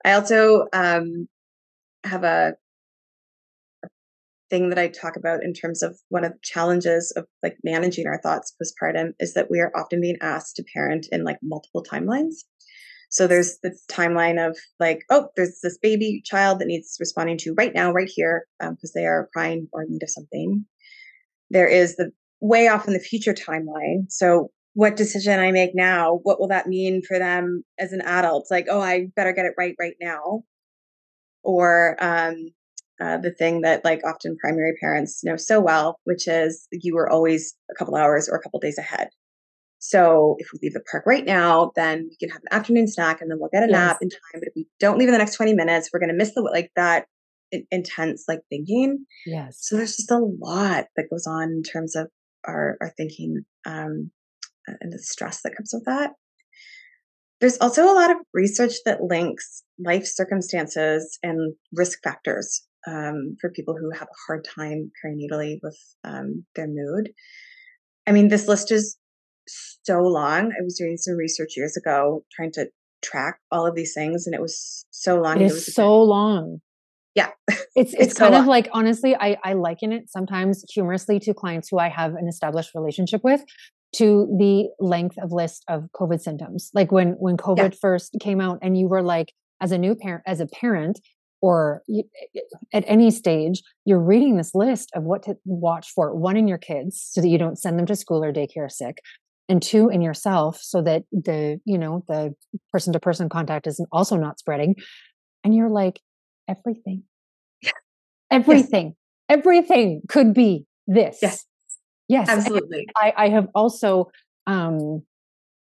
I 0.05 0.13
also 0.13 0.67
um, 0.73 1.29
have 2.05 2.23
a, 2.23 2.55
a, 3.85 3.89
thing 4.49 4.69
that 4.69 4.79
I 4.79 4.87
talk 4.87 5.17
about 5.17 5.43
in 5.43 5.53
terms 5.53 5.83
of 5.83 5.99
one 6.11 6.25
of 6.25 6.33
the 6.33 6.39
challenges 6.45 7.13
of 7.17 7.27
like 7.43 7.57
managing 7.65 8.07
our 8.07 8.21
thoughts 8.21 8.55
postpartum 8.63 9.15
is 9.19 9.35
that 9.35 9.51
we 9.51 9.59
are 9.59 9.73
often 9.75 10.01
being 10.01 10.19
asked 10.21 10.57
to 10.57 10.65
parent 10.73 11.09
in 11.11 11.25
like 11.25 11.39
multiple 11.43 11.83
timelines. 11.83 12.45
So 13.09 13.27
there's 13.27 13.59
the 13.63 13.77
timeline 13.91 14.45
of 14.45 14.59
like, 14.81 15.01
oh, 15.11 15.29
there's 15.37 15.61
this 15.63 15.79
baby 15.79 16.23
child 16.25 16.59
that 16.59 16.67
needs 16.67 16.97
responding 17.01 17.39
to 17.39 17.55
right 17.57 17.75
now, 17.75 17.93
right 17.93 18.11
here, 18.13 18.47
because 18.59 18.93
um, 18.95 19.01
they 19.01 19.07
are 19.07 19.29
crying 19.33 19.69
or 19.73 19.83
in 19.83 19.91
need 19.91 20.03
of 20.03 20.11
something. 20.11 20.65
There 21.51 21.69
is 21.69 21.97
the 21.97 22.11
way 22.41 22.69
off 22.69 22.87
in 22.87 22.93
the 22.93 23.01
future 23.01 23.35
timeline. 23.35 24.11
So 24.11 24.51
what 24.75 24.97
decision 24.97 25.41
I 25.41 25.53
make 25.53 25.71
now, 25.75 26.21
what 26.23 26.39
will 26.39 26.49
that 26.49 26.67
mean 26.67 27.01
for 27.07 27.19
them 27.19 27.63
as 27.79 27.93
an 27.93 28.03
adult? 28.03 28.49
Like, 28.51 28.67
oh, 28.69 28.81
I 28.81 29.07
better 29.17 29.33
get 29.33 29.47
it 29.47 29.55
right 29.57 29.75
right 29.81 29.97
now. 30.01 30.43
Or 31.43 31.97
um, 32.01 32.51
uh, 33.01 33.19
the 33.19 33.31
thing 33.31 33.63
that 33.63 33.85
like 33.85 34.03
often 34.05 34.37
primary 34.39 34.75
parents 34.81 35.25
know 35.25 35.37
so 35.37 35.61
well, 35.61 35.99
which 36.05 36.29
is 36.29 36.67
you 36.73 36.95
were 36.95 37.09
always 37.09 37.55
a 37.71 37.75
couple 37.75 37.95
hours 37.95 38.29
or 38.29 38.37
a 38.37 38.43
couple 38.43 38.61
days 38.61 38.79
ahead. 38.79 39.09
So 39.89 40.35
if 40.41 40.49
we 40.53 40.59
leave 40.63 40.73
the 40.73 40.83
park 40.91 41.05
right 41.07 41.25
now, 41.25 41.71
then 41.77 42.09
we 42.11 42.17
can 42.17 42.29
have 42.31 42.43
an 42.43 42.59
afternoon 42.59 42.89
snack 42.89 43.21
and 43.21 43.31
then 43.31 43.39
we'll 43.39 43.51
get 43.53 43.63
a 43.63 43.71
yes. 43.71 43.73
nap 43.73 43.99
in 44.01 44.11
time. 44.11 44.41
But 44.41 44.49
if 44.49 44.53
we 44.57 44.67
don't 44.81 44.99
leave 44.99 45.09
in 45.09 45.13
the 45.13 45.19
next 45.19 45.37
20 45.37 45.55
minutes, 45.55 45.91
we're 45.93 46.01
going 46.01 46.11
to 46.11 46.17
miss 46.17 46.35
the 46.35 46.41
like 46.41 46.73
that 46.75 47.07
intense 47.71 48.25
like 48.27 48.41
thinking. 48.51 49.07
Yes. 49.27 49.59
So 49.61 49.77
there's 49.77 49.97
just 49.97 50.11
a 50.11 50.19
lot 50.19 50.87
that 50.97 51.09
goes 51.09 51.29
on 51.29 51.51
in 51.51 51.63
terms 51.63 51.95
of 51.95 52.09
our, 52.49 52.77
our 52.81 52.93
thinking 52.97 53.45
um, 53.65 54.11
and 54.67 54.93
the 54.93 54.99
stress 54.99 55.43
that 55.43 55.55
comes 55.57 55.71
with 55.73 55.85
that. 55.85 56.11
There's 57.41 57.59
also 57.59 57.85
a 57.85 57.95
lot 57.95 58.11
of 58.11 58.17
research 58.35 58.73
that 58.87 59.05
links 59.05 59.63
life 59.79 60.05
circumstances 60.05 61.17
and 61.23 61.55
risk 61.73 62.01
factors 62.03 62.67
um, 62.89 63.37
for 63.41 63.51
people 63.51 63.77
who 63.79 63.91
have 63.97 64.09
a 64.09 64.21
hard 64.27 64.45
time 64.45 64.91
perinatally 65.05 65.61
with 65.63 65.79
um, 66.03 66.45
their 66.57 66.67
mood. 66.67 67.11
I 68.05 68.11
mean, 68.11 68.29
this 68.29 68.49
list 68.49 68.73
is 68.73 68.97
so 69.47 70.01
long. 70.01 70.53
I 70.53 70.63
was 70.63 70.77
doing 70.79 70.97
some 70.97 71.15
research 71.15 71.55
years 71.57 71.77
ago 71.77 72.25
trying 72.35 72.53
to 72.53 72.67
track 73.03 73.39
all 73.51 73.67
of 73.67 73.75
these 73.75 73.95
things, 73.95 74.27
and 74.27 74.35
it 74.35 74.41
was 74.41 74.87
so 74.91 75.21
long. 75.21 75.41
It 75.41 75.47
is 75.47 75.75
so 75.75 76.03
long. 76.03 76.59
Yeah, 77.15 77.31
it's 77.49 77.67
it's, 77.75 77.95
it's 77.95 78.15
kind 78.15 78.35
so 78.35 78.41
of 78.41 78.47
like 78.47 78.69
honestly, 78.73 79.17
I 79.17 79.37
I 79.43 79.55
liken 79.55 79.93
it 79.93 80.11
sometimes 80.11 80.65
humorously 80.73 81.19
to 81.21 81.35
clients 81.35 81.69
who 81.71 81.79
I 81.79 81.89
have 81.89 82.15
an 82.15 82.29
established 82.29 82.71
relationship 82.75 83.23
with 83.25 83.43
to 83.97 84.27
the 84.39 84.69
length 84.79 85.17
of 85.19 85.33
list 85.33 85.65
of 85.69 85.89
COVID 85.95 86.21
symptoms. 86.21 86.71
Like 86.75 86.93
when 86.93 87.13
when 87.13 87.37
COVID 87.37 87.73
yeah. 87.73 87.79
first 87.81 88.17
came 88.21 88.41
out, 88.41 88.59
and 88.63 88.77
you 88.77 88.89
were 88.89 89.03
like, 89.03 89.33
as 89.61 89.73
a 89.73 89.79
new 89.79 89.95
parent, 89.95 90.25
as 90.27 90.41
a 90.41 90.47
parent, 90.47 91.01
or 91.41 91.83
at 92.73 92.85
any 92.87 93.11
stage, 93.11 93.63
you're 93.85 94.01
reading 94.01 94.37
this 94.37 94.55
list 94.55 94.91
of 94.95 95.05
what 95.05 95.23
to 95.25 95.37
watch 95.45 95.91
for. 95.95 96.15
One 96.15 96.37
in 96.37 96.49
your 96.49 96.59
kids, 96.59 97.01
so 97.13 97.21
that 97.21 97.29
you 97.29 97.39
don't 97.39 97.59
send 97.59 97.79
them 97.79 97.87
to 97.87 97.97
school 97.97 98.23
or 98.23 98.33
daycare 98.33 98.71
sick 98.71 98.99
and 99.49 99.63
two 99.63 99.89
in 99.89 100.03
yourself 100.03 100.59
so 100.61 100.83
that 100.83 101.05
the 101.13 101.61
you 101.65 101.79
know 101.79 102.05
the 102.09 102.35
person 102.73 102.93
to 102.93 103.01
person 103.01 103.29
contact 103.29 103.67
is 103.67 103.85
also 103.93 104.17
not 104.17 104.39
spreading. 104.39 104.77
And 105.45 105.55
you're 105.55 105.71
like 105.71 106.01
everything. 106.49 107.05
Everything 108.31 108.87
yes. 108.87 109.39
everything. 109.39 110.03
Could 110.09 110.35
be 110.35 110.67
this. 110.87 111.19
Yes. 111.23 111.45
Yes 112.09 112.29
absolutely. 112.29 112.87
I, 112.97 113.13
I 113.17 113.29
have 113.29 113.49
also 113.55 114.11
um 114.47 115.03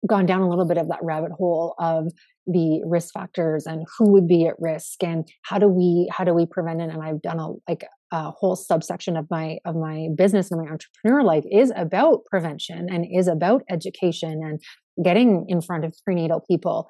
gone 0.06 0.26
down 0.26 0.42
a 0.42 0.48
little 0.48 0.66
bit 0.66 0.78
of 0.78 0.88
that 0.88 1.02
rabbit 1.02 1.32
hole 1.32 1.74
of 1.78 2.12
the 2.46 2.82
risk 2.84 3.14
factors 3.14 3.66
and 3.66 3.86
who 3.96 4.10
would 4.12 4.28
be 4.28 4.46
at 4.46 4.54
risk 4.58 5.02
and 5.02 5.26
how 5.42 5.58
do 5.58 5.68
we 5.68 6.08
how 6.12 6.24
do 6.24 6.34
we 6.34 6.44
prevent 6.46 6.80
it? 6.80 6.90
And 6.90 7.02
i've 7.02 7.22
done 7.22 7.38
a 7.38 7.52
like 7.68 7.86
a 8.14 8.30
whole 8.30 8.54
subsection 8.54 9.16
of 9.16 9.26
my 9.28 9.58
of 9.64 9.74
my 9.74 10.06
business 10.16 10.50
and 10.50 10.62
my 10.62 10.70
entrepreneur 10.70 11.24
life 11.24 11.42
is 11.50 11.72
about 11.74 12.24
prevention 12.26 12.86
and 12.88 13.04
is 13.12 13.26
about 13.26 13.62
education 13.68 14.40
and 14.44 14.62
getting 15.04 15.46
in 15.48 15.60
front 15.60 15.84
of 15.84 15.92
prenatal 16.04 16.40
people. 16.48 16.88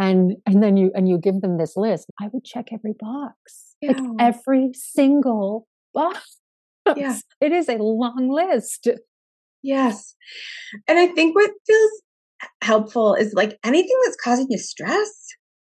And 0.00 0.32
and 0.44 0.62
then 0.62 0.76
you 0.76 0.90
and 0.96 1.08
you 1.08 1.18
give 1.18 1.40
them 1.40 1.56
this 1.58 1.74
list 1.76 2.06
i 2.20 2.28
would 2.32 2.44
check 2.44 2.66
every 2.72 2.94
box. 2.98 3.76
Yeah. 3.80 3.92
like 3.92 4.10
every 4.18 4.70
single 4.74 5.68
box. 5.94 6.38
Yeah. 6.96 7.16
It 7.40 7.52
is 7.52 7.68
a 7.68 7.76
long 7.76 8.28
list. 8.28 8.88
Yes. 9.62 10.16
And 10.88 10.98
i 10.98 11.06
think 11.06 11.36
what 11.36 11.50
feels 11.66 12.02
helpful 12.62 13.14
is 13.14 13.32
like 13.32 13.58
anything 13.64 13.96
that's 14.04 14.16
causing 14.22 14.46
you 14.50 14.58
stress 14.58 15.08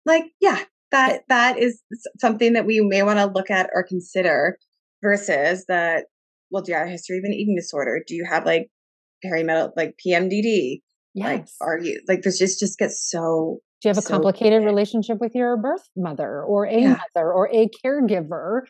like 0.06 0.26
yeah 0.40 0.60
that 0.92 1.22
that 1.28 1.58
is 1.58 1.82
something 2.20 2.54
that 2.54 2.66
we 2.66 2.82
may 2.82 3.02
want 3.02 3.18
to 3.18 3.26
look 3.26 3.50
at 3.50 3.70
or 3.74 3.84
consider 3.84 4.58
versus 5.02 5.66
that 5.68 6.06
well 6.52 6.64
do 6.64 6.72
you 6.72 6.78
have 6.78 6.88
a 6.88 6.92
history 6.92 7.18
of 7.18 7.24
an 7.24 7.34
eating 7.34 7.56
disorder? 7.56 8.02
Do 8.06 8.16
you 8.16 8.26
have 8.30 8.46
like 8.46 8.70
perimetal 9.26 9.72
like 9.76 9.96
pmdd 10.06 10.82
yes. 11.14 11.26
like 11.26 11.46
are 11.62 11.80
you 11.80 12.00
like 12.08 12.22
this 12.22 12.38
just 12.38 12.60
just 12.60 12.78
gets 12.78 13.10
so 13.10 13.60
do 13.82 13.90
you 13.90 13.90
have 13.90 13.98
a 13.98 14.02
so 14.02 14.10
complicated 14.10 14.62
big. 14.62 14.68
relationship 14.68 15.20
with 15.20 15.34
your 15.36 15.58
birth 15.58 15.88
mother 15.96 16.44
or 16.44 16.66
a 16.66 16.80
yeah. 16.80 17.00
mother 17.16 17.32
or 17.32 17.48
a 17.54 17.70
caregiver? 17.84 18.62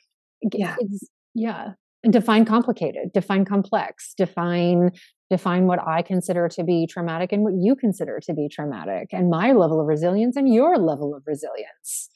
Yeah. 0.54 0.76
it's, 0.80 1.08
yeah. 1.34 1.70
Define 2.10 2.46
complicated 2.46 3.12
define 3.14 3.44
complex 3.44 4.14
define 4.16 4.92
define 5.30 5.66
what 5.66 5.80
i 5.86 6.02
consider 6.02 6.48
to 6.48 6.64
be 6.64 6.88
traumatic 6.88 7.34
and 7.34 7.44
what 7.44 7.54
you 7.60 7.76
consider 7.76 8.20
to 8.22 8.34
be 8.34 8.48
traumatic 8.48 9.10
and 9.12 9.30
my 9.30 9.52
level 9.52 9.82
of 9.82 9.88
resilience 9.88 10.38
and 10.38 10.54
your 10.54 10.78
level 10.78 11.14
of 11.16 11.24
resilience. 11.26 12.10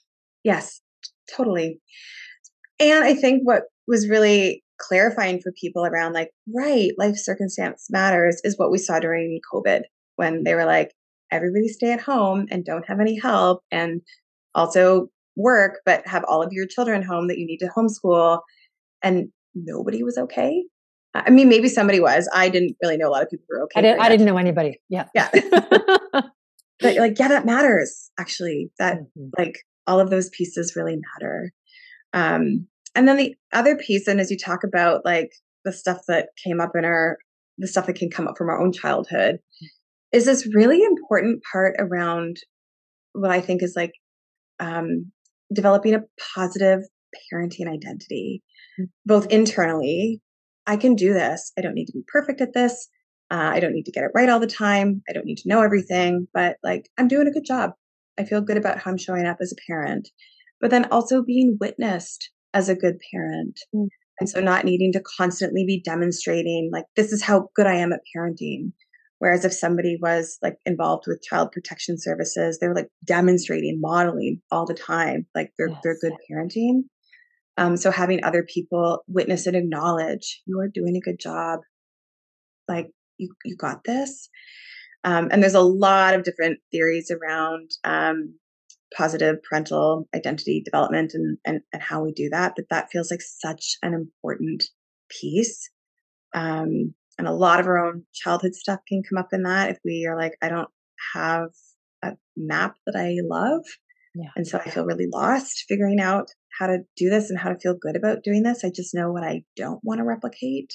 Yes 0.43 0.81
totally 1.35 1.79
and 2.81 3.03
i 3.03 3.13
think 3.13 3.41
what 3.43 3.63
was 3.87 4.09
really 4.09 4.63
clarifying 4.77 5.39
for 5.39 5.51
people 5.53 5.85
around 5.85 6.13
like 6.13 6.31
right 6.53 6.91
life 6.97 7.15
circumstance 7.15 7.87
matters 7.89 8.41
is 8.43 8.57
what 8.57 8.71
we 8.71 8.77
saw 8.77 8.99
during 8.99 9.39
covid 9.53 9.81
when 10.15 10.43
they 10.43 10.55
were 10.55 10.65
like 10.65 10.91
everybody 11.31 11.67
stay 11.67 11.91
at 11.91 12.01
home 12.01 12.47
and 12.51 12.65
don't 12.65 12.87
have 12.87 12.99
any 12.99 13.17
help 13.17 13.63
and 13.71 14.01
also 14.53 15.07
work 15.35 15.79
but 15.85 16.05
have 16.05 16.23
all 16.25 16.43
of 16.43 16.51
your 16.51 16.67
children 16.67 17.01
home 17.01 17.27
that 17.27 17.37
you 17.37 17.45
need 17.45 17.57
to 17.57 17.69
homeschool 17.75 18.39
and 19.01 19.29
nobody 19.55 20.03
was 20.03 20.17
okay? 20.17 20.63
I 21.13 21.29
mean 21.29 21.49
maybe 21.49 21.67
somebody 21.67 21.99
was. 21.99 22.29
I 22.33 22.49
didn't 22.49 22.77
really 22.81 22.97
know 22.97 23.09
a 23.09 23.11
lot 23.11 23.23
of 23.23 23.29
people 23.29 23.45
were 23.49 23.63
okay 23.63 23.79
i 23.79 23.81
didn't, 23.81 24.01
I 24.01 24.09
didn't 24.09 24.25
know 24.25 24.37
anybody. 24.37 24.79
Yeah. 24.89 25.07
Yeah. 25.13 25.29
But 26.83 26.95
like 26.95 27.19
yeah 27.19 27.27
that 27.27 27.45
matters 27.45 28.09
actually. 28.19 28.71
That 28.79 28.97
mm-hmm. 28.97 29.29
like 29.37 29.59
all 29.85 29.99
of 29.99 30.09
those 30.09 30.29
pieces 30.29 30.75
really 30.75 30.97
matter. 31.19 31.51
Um 32.13 32.67
and 32.95 33.07
then 33.07 33.17
the 33.17 33.35
other 33.53 33.75
piece, 33.75 34.07
and 34.07 34.19
as 34.19 34.31
you 34.31 34.37
talk 34.37 34.63
about 34.63 35.05
like 35.05 35.31
the 35.65 35.71
stuff 35.71 35.99
that 36.07 36.29
came 36.43 36.59
up 36.59 36.71
in 36.75 36.85
our, 36.85 37.17
the 37.57 37.67
stuff 37.67 37.87
that 37.87 37.95
can 37.95 38.09
come 38.09 38.27
up 38.27 38.37
from 38.37 38.49
our 38.49 38.61
own 38.61 38.71
childhood, 38.71 39.39
is 40.11 40.25
this 40.25 40.47
really 40.53 40.83
important 40.83 41.41
part 41.51 41.75
around 41.79 42.37
what 43.13 43.31
I 43.31 43.41
think 43.41 43.63
is 43.63 43.73
like 43.75 43.93
um, 44.59 45.11
developing 45.53 45.93
a 45.93 46.03
positive 46.35 46.81
parenting 47.33 47.67
identity, 47.67 48.43
mm. 48.79 48.85
both 49.05 49.27
internally. 49.27 50.21
I 50.67 50.77
can 50.77 50.95
do 50.95 51.13
this. 51.13 51.51
I 51.57 51.61
don't 51.61 51.73
need 51.73 51.87
to 51.87 51.93
be 51.93 52.03
perfect 52.07 52.41
at 52.41 52.53
this. 52.53 52.87
Uh, 53.31 53.51
I 53.53 53.59
don't 53.59 53.73
need 53.73 53.85
to 53.85 53.91
get 53.91 54.03
it 54.03 54.11
right 54.13 54.29
all 54.29 54.39
the 54.39 54.47
time. 54.47 55.01
I 55.09 55.13
don't 55.13 55.25
need 55.25 55.37
to 55.39 55.49
know 55.49 55.61
everything, 55.61 56.27
but 56.33 56.57
like 56.63 56.89
I'm 56.97 57.07
doing 57.07 57.27
a 57.27 57.31
good 57.31 57.45
job. 57.45 57.71
I 58.19 58.25
feel 58.25 58.41
good 58.41 58.57
about 58.57 58.79
how 58.79 58.91
I'm 58.91 58.97
showing 58.97 59.25
up 59.25 59.37
as 59.41 59.53
a 59.53 59.71
parent, 59.71 60.09
but 60.59 60.69
then 60.69 60.85
also 60.91 61.23
being 61.23 61.57
witnessed 61.59 62.29
as 62.53 62.69
a 62.69 62.75
good 62.75 62.97
parent. 63.11 63.59
Mm. 63.73 63.87
And 64.19 64.29
so 64.29 64.39
not 64.39 64.65
needing 64.65 64.93
to 64.93 65.01
constantly 65.17 65.65
be 65.65 65.81
demonstrating, 65.81 66.69
like, 66.71 66.85
this 66.95 67.11
is 67.11 67.23
how 67.23 67.49
good 67.55 67.65
I 67.65 67.75
am 67.75 67.91
at 67.91 68.01
parenting. 68.15 68.71
Whereas 69.17 69.45
if 69.45 69.53
somebody 69.53 69.97
was 70.01 70.37
like 70.41 70.57
involved 70.65 71.05
with 71.07 71.21
child 71.21 71.51
protection 71.51 71.99
services, 71.99 72.57
they 72.59 72.67
were 72.67 72.75
like 72.75 72.89
demonstrating, 73.05 73.79
modeling 73.79 74.41
all 74.51 74.65
the 74.65 74.73
time, 74.73 75.27
like 75.35 75.51
they're, 75.57 75.69
yes. 75.69 75.79
they're 75.83 75.97
good 76.01 76.13
parenting. 76.29 76.81
Um, 77.57 77.77
so 77.77 77.91
having 77.91 78.23
other 78.23 78.43
people 78.43 79.03
witness 79.07 79.45
and 79.45 79.55
acknowledge 79.55 80.41
you 80.47 80.59
are 80.59 80.67
doing 80.67 80.95
a 80.95 81.01
good 81.01 81.19
job, 81.19 81.59
like 82.67 82.87
you 83.17 83.33
you 83.45 83.55
got 83.55 83.83
this. 83.83 84.29
Um, 85.03 85.29
and 85.31 85.43
there's 85.43 85.53
a 85.53 85.61
lot 85.61 86.13
of 86.13 86.23
different 86.23 86.59
theories 86.71 87.11
around 87.11 87.71
um, 87.83 88.35
positive 88.95 89.37
parental 89.43 90.07
identity 90.15 90.61
development 90.63 91.13
and, 91.13 91.37
and 91.45 91.61
and 91.71 91.81
how 91.81 92.03
we 92.03 92.11
do 92.11 92.29
that. 92.29 92.53
But 92.55 92.65
that 92.69 92.89
feels 92.91 93.11
like 93.11 93.21
such 93.21 93.77
an 93.81 93.93
important 93.93 94.63
piece. 95.09 95.69
Um, 96.33 96.93
and 97.17 97.27
a 97.27 97.33
lot 97.33 97.59
of 97.59 97.67
our 97.67 97.85
own 97.85 98.03
childhood 98.13 98.55
stuff 98.55 98.79
can 98.87 99.03
come 99.03 99.17
up 99.17 99.29
in 99.33 99.43
that 99.43 99.69
if 99.69 99.77
we 99.83 100.07
are 100.07 100.17
like, 100.17 100.33
I 100.41 100.49
don't 100.49 100.69
have 101.13 101.49
a 102.01 102.13
map 102.35 102.75
that 102.85 102.95
I 102.95 103.17
love. 103.23 103.63
Yeah. 104.15 104.29
And 104.35 104.47
so 104.47 104.57
I 104.57 104.69
feel 104.69 104.85
really 104.85 105.07
lost 105.11 105.65
figuring 105.67 105.99
out 105.99 106.29
how 106.57 106.67
to 106.67 106.79
do 106.97 107.09
this 107.09 107.29
and 107.29 107.39
how 107.39 107.49
to 107.49 107.59
feel 107.59 107.75
good 107.79 107.95
about 107.95 108.23
doing 108.23 108.43
this. 108.43 108.63
I 108.63 108.71
just 108.73 108.93
know 108.93 109.11
what 109.11 109.23
I 109.23 109.43
don't 109.55 109.79
want 109.83 109.99
to 109.99 110.03
replicate. 110.03 110.73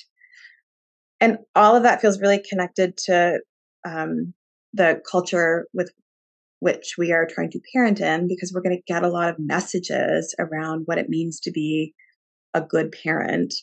And 1.20 1.38
all 1.54 1.76
of 1.76 1.82
that 1.82 2.00
feels 2.00 2.20
really 2.20 2.42
connected 2.48 2.96
to 3.06 3.40
um, 3.86 4.34
the 4.72 5.00
culture 5.10 5.66
with 5.72 5.90
which 6.60 6.94
we 6.96 7.12
are 7.12 7.26
trying 7.28 7.50
to 7.50 7.60
parent 7.74 8.00
in 8.00 8.28
because 8.28 8.52
we're 8.54 8.62
going 8.62 8.76
to 8.76 8.92
get 8.92 9.02
a 9.02 9.10
lot 9.10 9.28
of 9.28 9.36
messages 9.38 10.34
around 10.38 10.82
what 10.86 10.98
it 10.98 11.08
means 11.08 11.40
to 11.40 11.50
be 11.50 11.94
a 12.54 12.60
good 12.60 12.94
parent. 13.02 13.54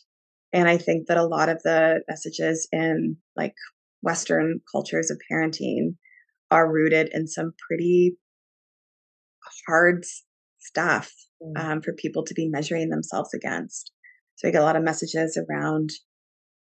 And 0.52 0.68
I 0.68 0.78
think 0.78 1.08
that 1.08 1.16
a 1.16 1.26
lot 1.26 1.48
of 1.48 1.60
the 1.64 2.02
messages 2.08 2.68
in 2.70 3.16
like 3.36 3.54
Western 4.02 4.60
cultures 4.70 5.10
of 5.10 5.18
parenting 5.30 5.96
are 6.50 6.70
rooted 6.70 7.10
in 7.12 7.26
some 7.26 7.52
pretty 7.68 8.16
hard 9.66 10.04
stuff 10.60 11.12
mm. 11.42 11.60
um, 11.60 11.82
for 11.82 11.92
people 11.94 12.24
to 12.24 12.34
be 12.34 12.48
measuring 12.48 12.90
themselves 12.90 13.30
against. 13.34 13.90
So 14.36 14.48
we 14.48 14.52
get 14.52 14.62
a 14.62 14.64
lot 14.64 14.76
of 14.76 14.82
messages 14.82 15.38
around 15.38 15.90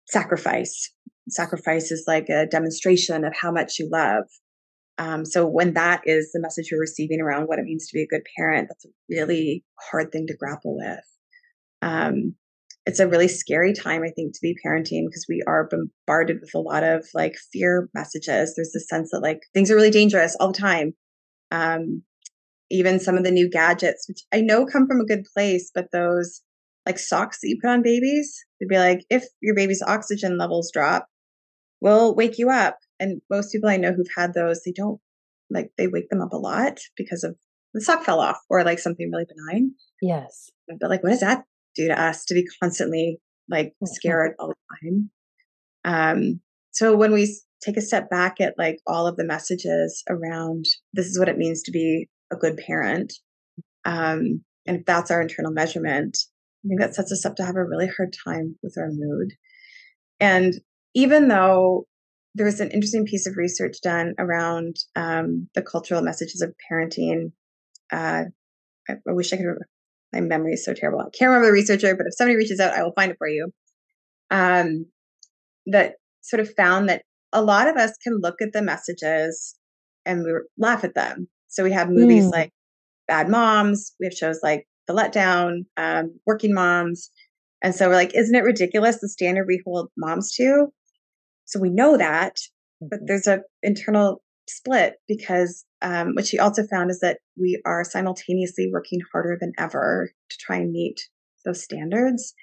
sacrifice. 0.09 0.91
Sacrifice 1.29 1.91
is 1.91 2.05
like 2.07 2.29
a 2.29 2.47
demonstration 2.47 3.25
of 3.25 3.33
how 3.41 3.51
much 3.51 3.79
you 3.79 3.89
love. 3.91 4.25
Um, 4.99 5.25
so 5.25 5.47
when 5.47 5.75
that 5.75 6.03
is 6.05 6.31
the 6.33 6.41
message 6.41 6.69
you're 6.71 6.81
receiving 6.81 7.21
around 7.21 7.47
what 7.47 7.59
it 7.59 7.65
means 7.65 7.89
to 7.89 7.95
be 7.95 8.03
a 8.03 8.07
good 8.07 8.23
parent, 8.37 8.69
that's 8.69 8.85
a 8.85 8.89
really 9.09 9.65
hard 9.91 10.13
thing 10.13 10.27
to 10.29 10.37
grapple 10.37 10.77
with. 10.77 11.05
Um, 11.83 12.35
it's 12.87 13.01
a 13.01 13.09
really 13.09 13.29
scary 13.29 13.73
time, 13.73 14.03
I 14.03 14.11
think, 14.11 14.35
to 14.35 14.41
be 14.43 14.57
parenting 14.65 15.07
because 15.07 15.27
we 15.29 15.43
are 15.47 15.69
bombarded 15.69 16.41
with 16.41 16.55
a 16.55 16.59
lot 16.59 16.85
of 16.85 17.07
like 17.15 17.35
fear 17.53 17.89
messages. 17.95 18.55
There's 18.55 18.73
this 18.73 18.89
sense 18.89 19.11
that 19.11 19.21
like 19.21 19.41
things 19.55 19.71
are 19.71 19.75
really 19.75 19.91
dangerous 19.91 20.37
all 20.39 20.53
the 20.53 20.59
time. 20.59 20.93
Um, 21.51 22.03
even 22.71 23.01
some 23.01 23.17
of 23.17 23.25
the 23.25 23.31
new 23.31 23.49
gadgets, 23.49 24.07
which 24.09 24.23
I 24.33 24.41
know 24.41 24.67
come 24.67 24.87
from 24.87 25.01
a 25.01 25.07
good 25.07 25.25
place, 25.35 25.71
but 25.75 25.93
those 25.93 26.43
like 26.87 26.99
socks 26.99 27.39
that 27.41 27.49
you 27.49 27.59
put 27.61 27.71
on 27.71 27.83
babies, 27.83 28.45
they'd 28.61 28.69
be 28.69 28.79
like, 28.79 29.05
if 29.11 29.25
your 29.41 29.55
baby's 29.55 29.83
oxygen 29.87 30.37
levels 30.37 30.71
drop, 30.73 31.07
we'll 31.81 32.15
wake 32.15 32.39
you 32.39 32.51
up. 32.51 32.79
And 33.05 33.21
most 33.29 33.53
people 33.53 33.69
I 33.69 33.77
know 33.77 33.93
who've 33.93 34.07
had 34.17 34.33
those, 34.33 34.63
they 34.63 34.73
don't 34.73 34.99
like 35.51 35.71
they 35.77 35.87
wake 35.87 36.09
them 36.09 36.23
up 36.23 36.33
a 36.33 36.39
lot 36.39 36.79
because 36.97 37.23
of 37.23 37.37
the 37.75 37.81
sock 37.83 38.03
fell 38.03 38.21
off 38.21 38.39
or 38.49 38.65
like 38.65 38.79
something 38.79 39.11
really 39.13 39.27
benign. 39.27 39.73
Yes. 40.01 40.51
But 40.81 40.89
like, 40.89 41.03
what 41.03 41.11
does 41.11 41.21
that 41.21 41.45
do 41.77 41.89
to 41.89 42.01
us 42.01 42.25
to 42.27 42.35
be 42.35 42.47
constantly 42.63 43.19
like 43.51 43.69
mm-hmm. 43.69 43.87
scared 43.87 44.33
all 44.39 44.49
the 44.49 44.55
time? 44.83 45.11
Um, 45.85 46.41
so 46.71 46.97
when 46.97 47.13
we 47.13 47.37
take 47.63 47.77
a 47.77 47.83
step 47.83 48.09
back 48.09 48.41
at 48.41 48.55
like 48.57 48.79
all 48.87 49.07
of 49.07 49.17
the 49.17 49.25
messages 49.25 50.03
around 50.09 50.65
this 50.95 51.07
is 51.07 51.19
what 51.19 51.29
it 51.29 51.37
means 51.37 51.63
to 51.65 51.73
be 51.73 52.09
a 52.33 52.37
good 52.37 52.57
parent, 52.57 53.13
um, 53.85 54.43
and 54.67 54.79
if 54.79 54.87
that's 54.87 55.11
our 55.11 55.21
internal 55.21 55.53
measurement, 55.53 56.17
I 56.65 56.69
think 56.69 56.81
that 56.81 56.95
sets 56.95 57.13
us 57.13 57.27
up 57.27 57.37
to 57.37 57.45
have 57.45 57.57
a 57.57 57.65
really 57.65 57.91
hard 57.95 58.15
time 58.25 58.57
with 58.63 58.79
our 58.79 58.89
mood. 58.91 59.33
And 60.21 60.55
even 60.95 61.29
though 61.29 61.87
there 62.35 62.47
was 62.47 62.61
an 62.61 62.71
interesting 62.71 63.07
piece 63.07 63.27
of 63.27 63.37
research 63.37 63.77
done 63.83 64.15
around 64.19 64.77
um, 64.97 65.49
the 65.55 65.63
cultural 65.63 66.03
messages 66.03 66.43
of 66.43 66.55
parenting. 66.71 67.33
Uh, 67.93 68.25
I, 68.89 68.93
I, 68.93 69.13
wish 69.13 69.33
I 69.33 69.37
could 69.37 69.45
remember. 69.45 69.69
My 70.13 70.21
memory 70.21 70.55
is 70.55 70.65
so 70.65 70.75
terrible. 70.75 71.01
I 71.01 71.11
can't 71.17 71.29
remember 71.29 71.47
the 71.47 71.53
researcher, 71.53 71.97
but 71.97 72.07
if 72.07 72.15
somebody 72.15 72.37
reaches 72.37 72.61
out, 72.61 72.73
I 72.73 72.83
will 72.83 72.93
find 72.93 73.13
it 73.13 73.19
for 73.19 73.29
you. 73.29 73.51
Um, 74.31 74.87
that 75.67 75.95
sort 76.23 76.41
of 76.41 76.55
found 76.55 76.89
that 76.89 77.03
a 77.33 77.43
lot 77.43 77.69
of 77.69 77.77
us 77.77 77.97
can 78.03 78.19
look 78.21 78.37
at 78.41 78.53
the 78.53 78.63
messages 78.63 79.57
and 80.07 80.25
we 80.25 80.33
laugh 80.59 80.85
at 80.85 80.95
them. 80.95 81.29
So 81.49 81.65
we 81.65 81.73
have 81.73 81.89
movies 81.89 82.27
mm. 82.27 82.33
like 82.33 82.53
Bad 83.09 83.29
Moms. 83.29 83.93
We 84.01 84.07
have 84.07 84.15
shows 84.15 84.41
like 84.43 84.67
The 84.87 84.95
Letdown, 84.95 85.67
um, 85.77 86.19
Working 86.27 86.55
Moms. 86.55 87.11
And 87.63 87.75
so 87.75 87.89
we're 87.89 87.95
like, 87.95 88.15
isn't 88.15 88.35
it 88.35 88.45
ridiculous 88.45 89.01
the 89.01 89.09
standard 89.09 89.47
we 89.47 89.63
hold 89.65 89.91
moms 89.97 90.33
to? 90.35 90.69
So 91.45 91.61
we 91.61 91.71
know 91.71 91.97
that, 91.97 92.37
but 92.81 92.97
mm-hmm. 92.97 93.05
there's 93.07 93.27
a 93.27 93.41
internal 93.63 94.23
split 94.49 94.97
because 95.09 95.65
um, 95.83 96.15
what 96.15 96.27
she 96.27 96.39
also 96.39 96.67
found 96.67 96.91
is 96.91 97.01
that 97.01 97.19
we 97.39 97.61
are 97.65 97.85
simultaneously 97.85 98.69
working 98.73 99.01
harder 99.13 99.37
than 99.41 99.53
ever 99.59 100.11
to 100.31 100.37
try 100.39 100.57
and 100.57 100.73
meet 100.73 101.01
those 101.45 101.63
standards. 101.63 102.35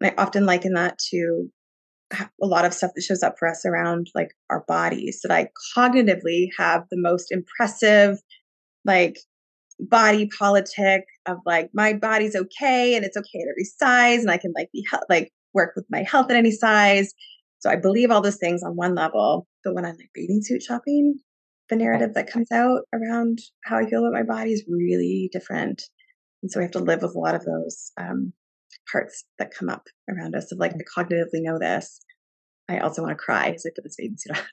And 0.00 0.10
I 0.10 0.22
often 0.22 0.46
liken 0.46 0.74
that 0.74 0.98
to 1.10 1.48
a 2.42 2.46
lot 2.46 2.64
of 2.64 2.74
stuff 2.74 2.92
that 2.94 3.02
shows 3.02 3.22
up 3.22 3.36
for 3.38 3.48
us 3.48 3.64
around 3.64 4.08
like 4.14 4.30
our 4.50 4.64
bodies 4.68 5.20
that 5.22 5.32
I 5.32 5.48
cognitively 5.76 6.48
have 6.58 6.84
the 6.90 7.00
most 7.00 7.32
impressive, 7.32 8.18
like 8.84 9.18
body 9.80 10.28
politic 10.38 11.04
of 11.26 11.38
like 11.44 11.70
my 11.74 11.92
body's 11.92 12.36
okay 12.36 12.94
and 12.94 13.04
it's 13.04 13.16
okay 13.16 13.40
at 13.40 13.48
every 13.50 13.64
size 13.64 14.20
and 14.20 14.30
I 14.30 14.38
can 14.38 14.52
like 14.56 14.70
be 14.72 14.86
like 15.08 15.32
work 15.52 15.72
with 15.76 15.84
my 15.90 16.02
health 16.02 16.30
at 16.30 16.36
any 16.36 16.50
size 16.50 17.12
so 17.66 17.72
I 17.72 17.74
believe 17.74 18.12
all 18.12 18.20
those 18.20 18.36
things 18.36 18.62
on 18.62 18.76
one 18.76 18.94
level, 18.94 19.48
but 19.64 19.74
when 19.74 19.84
I'm 19.84 19.96
like 19.96 20.10
bathing 20.14 20.40
suit 20.40 20.62
shopping, 20.62 21.16
the 21.68 21.74
narrative 21.74 22.14
that 22.14 22.30
comes 22.30 22.52
out 22.52 22.82
around 22.94 23.40
how 23.64 23.76
I 23.76 23.90
feel 23.90 24.06
about 24.06 24.12
my 24.12 24.22
body 24.22 24.52
is 24.52 24.64
really 24.68 25.28
different. 25.32 25.82
And 26.44 26.52
so 26.52 26.60
we 26.60 26.64
have 26.64 26.70
to 26.72 26.78
live 26.78 27.02
with 27.02 27.16
a 27.16 27.18
lot 27.18 27.34
of 27.34 27.44
those 27.44 27.90
um, 27.98 28.32
parts 28.92 29.24
that 29.40 29.50
come 29.52 29.68
up 29.68 29.82
around 30.08 30.36
us 30.36 30.52
of 30.52 30.58
like, 30.58 30.74
I 30.74 31.02
cognitively 31.02 31.42
know 31.42 31.58
this. 31.58 31.98
I 32.68 32.78
also 32.78 33.02
want 33.02 33.18
to 33.18 33.24
cry 33.24 33.48
as 33.48 33.66
I 33.66 33.70
put 33.74 33.82
this 33.82 33.96
bathing 33.98 34.16
suit 34.16 34.36
on. 34.38 34.44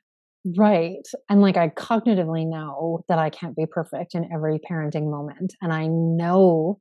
Right. 0.58 1.08
And 1.30 1.39
like 1.39 1.56
I 1.56 1.69
cognitively 1.69 2.49
know 2.49 3.06
that 3.10 3.19
I 3.19 3.30
can't 3.30 3.56
be 3.56 3.67
perfect 3.67 4.15
in 4.15 4.28
every 4.34 4.60
parenting 4.60 5.08
moment. 5.08 5.54
And 5.62 5.71
I 5.71 5.86
know 5.86 6.80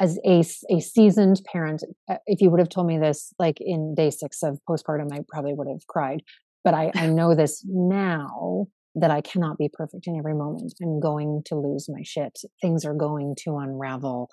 as 0.00 0.18
a, 0.24 0.42
a 0.70 0.80
seasoned 0.80 1.40
parent, 1.50 1.82
uh, 2.08 2.16
if 2.26 2.40
you 2.40 2.50
would 2.50 2.60
have 2.60 2.68
told 2.68 2.86
me 2.86 2.98
this 2.98 3.32
like 3.38 3.58
in 3.60 3.94
day 3.94 4.10
six 4.10 4.42
of 4.42 4.58
postpartum, 4.68 5.12
I 5.12 5.20
probably 5.28 5.54
would 5.54 5.68
have 5.68 5.86
cried. 5.86 6.22
But 6.64 6.74
I, 6.74 6.90
I 6.94 7.06
know 7.06 7.34
this 7.36 7.64
now 7.66 8.66
that 8.96 9.10
I 9.10 9.20
cannot 9.20 9.58
be 9.58 9.70
perfect 9.72 10.06
in 10.06 10.16
every 10.16 10.34
moment. 10.34 10.74
I'm 10.82 11.00
going 11.00 11.42
to 11.46 11.56
lose 11.56 11.88
my 11.88 12.02
shit. 12.04 12.38
Things 12.60 12.84
are 12.84 12.94
going 12.94 13.34
to 13.44 13.56
unravel. 13.58 14.30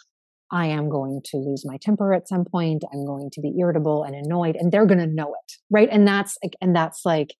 I 0.51 0.67
am 0.67 0.89
going 0.89 1.21
to 1.25 1.37
lose 1.37 1.63
my 1.65 1.77
temper 1.81 2.13
at 2.13 2.27
some 2.27 2.45
point. 2.45 2.83
I'm 2.93 3.05
going 3.05 3.29
to 3.31 3.41
be 3.41 3.55
irritable 3.59 4.03
and 4.03 4.13
annoyed, 4.15 4.57
and 4.57 4.71
they're 4.71 4.85
going 4.85 4.99
to 4.99 5.07
know 5.07 5.29
it, 5.33 5.53
right? 5.69 5.87
And 5.89 6.07
that's 6.07 6.37
like, 6.43 6.53
and 6.61 6.75
that's 6.75 7.01
like 7.05 7.33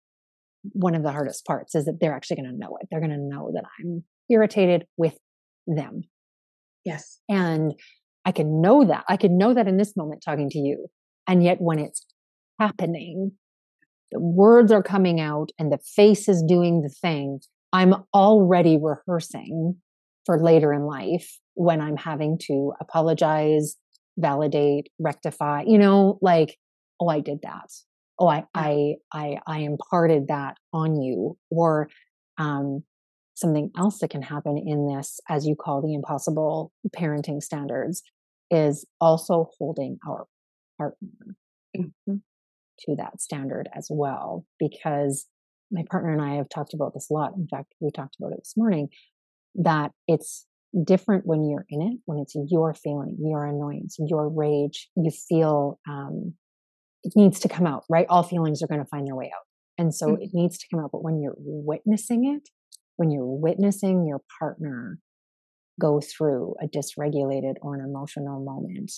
one 0.64 0.96
of 0.96 1.04
the 1.04 1.12
hardest 1.12 1.46
parts 1.46 1.76
is 1.76 1.86
that 1.86 1.98
they're 2.00 2.16
actually 2.16 2.38
going 2.38 2.52
to 2.52 2.58
know 2.58 2.78
it. 2.80 2.88
They're 2.90 3.02
going 3.02 3.12
to 3.12 3.18
know 3.18 3.52
that 3.54 3.66
I'm 3.80 4.04
irritated 4.30 4.86
with 4.98 5.18
them. 5.68 6.04
Yes. 6.86 7.20
And 7.30 7.74
I 8.26 8.32
can 8.32 8.62
know 8.62 8.86
that. 8.86 9.04
I 9.08 9.18
can 9.18 9.38
know 9.38 9.54
that 9.54 9.68
in 9.68 9.78
this 9.78 9.96
moment 9.96 10.24
talking 10.24 10.50
to 10.50 10.60
you. 10.60 10.88
And 11.28 11.44
yet 11.44 11.62
when 11.62 11.80
it's 11.80 12.06
happening, 12.60 13.32
the 14.12 14.20
words 14.20 14.72
are 14.72 14.84
coming 14.84 15.20
out 15.20 15.50
and 15.58 15.72
the 15.72 15.80
face 15.96 16.28
is 16.28 16.44
doing 16.44 16.82
the 16.82 16.90
thing. 16.90 17.40
I'm 17.74 17.96
already 18.14 18.78
rehearsing 18.78 19.78
for 20.26 20.42
later 20.42 20.74
in 20.74 20.84
life 20.84 21.40
when 21.54 21.82
I'm 21.82 21.98
having 21.98 22.38
to 22.48 22.74
apologize, 22.80 23.76
validate, 24.18 24.90
rectify, 25.00 25.64
you 25.66 25.78
know, 25.78 26.20
like, 26.22 26.58
oh, 27.00 27.08
I 27.08 27.22
did 27.22 27.40
that. 27.44 27.70
Oh, 28.20 28.28
I, 28.28 28.46
I, 28.54 28.96
I, 29.12 29.40
I 29.48 29.60
imparted 29.60 30.28
that 30.28 30.58
on 30.74 31.02
you. 31.02 31.38
Or, 31.50 31.90
um, 32.38 32.84
something 33.42 33.72
else 33.78 34.00
that 34.00 34.10
can 34.12 34.22
happen 34.22 34.58
in 34.58 34.88
this, 34.88 35.20
as 35.30 35.46
you 35.46 35.56
call 35.56 35.82
the 35.82 35.94
impossible 35.94 36.72
parenting 36.96 37.42
standards, 37.44 38.04
is 38.50 38.86
also 39.02 39.50
holding 39.58 39.98
our 40.08 40.28
partner 40.78 41.36
Mm-hmm. 41.78 42.18
to 42.82 42.96
that 42.98 43.22
standard 43.22 43.70
as 43.76 43.88
well. 43.90 44.46
Because 44.60 45.28
my 45.72 45.84
partner 45.90 46.12
and 46.12 46.22
I 46.22 46.36
have 46.36 46.50
talked 46.50 46.74
about 46.74 46.94
this 46.94 47.10
a 47.10 47.14
lot. 47.14 47.34
In 47.36 47.48
fact, 47.48 47.74
we 47.80 47.92
talked 47.92 48.18
about 48.20 48.34
it 48.34 48.40
this 48.40 48.54
morning 48.58 48.90
that 49.56 49.92
it's 50.08 50.46
different 50.86 51.26
when 51.26 51.50
you're 51.50 51.66
in 51.70 51.82
it, 51.82 52.00
when 52.06 52.20
it's 52.20 52.36
your 52.50 52.74
feeling, 52.74 53.18
your 53.20 53.46
annoyance, 53.46 53.98
your 54.00 54.30
rage, 54.30 54.90
you 54.96 55.12
feel 55.30 55.80
um, 55.90 56.34
it 57.04 57.14
needs 57.16 57.40
to 57.42 57.50
come 57.50 57.68
out, 57.68 57.84
right? 57.90 58.06
All 58.10 58.24
feelings 58.24 58.62
are 58.62 58.68
going 58.68 58.82
to 58.82 58.88
find 58.88 59.08
their 59.08 59.16
way 59.16 59.32
out. 59.36 59.46
And 59.78 59.94
so 59.94 60.16
Mhm. 60.16 60.24
it 60.24 60.30
needs 60.34 60.58
to 60.60 60.68
come 60.72 60.84
out. 60.84 60.92
But 60.92 61.04
when 61.04 61.22
you're 61.22 61.36
witnessing 61.38 62.26
it, 62.26 62.50
when 63.02 63.10
you're 63.10 63.26
witnessing 63.26 64.06
your 64.08 64.22
partner 64.40 65.00
go 65.80 66.00
through 66.00 66.54
a 66.62 66.68
dysregulated 66.68 67.56
or 67.64 67.74
an 67.74 67.84
emotional 67.84 68.46
moment, 68.46 68.92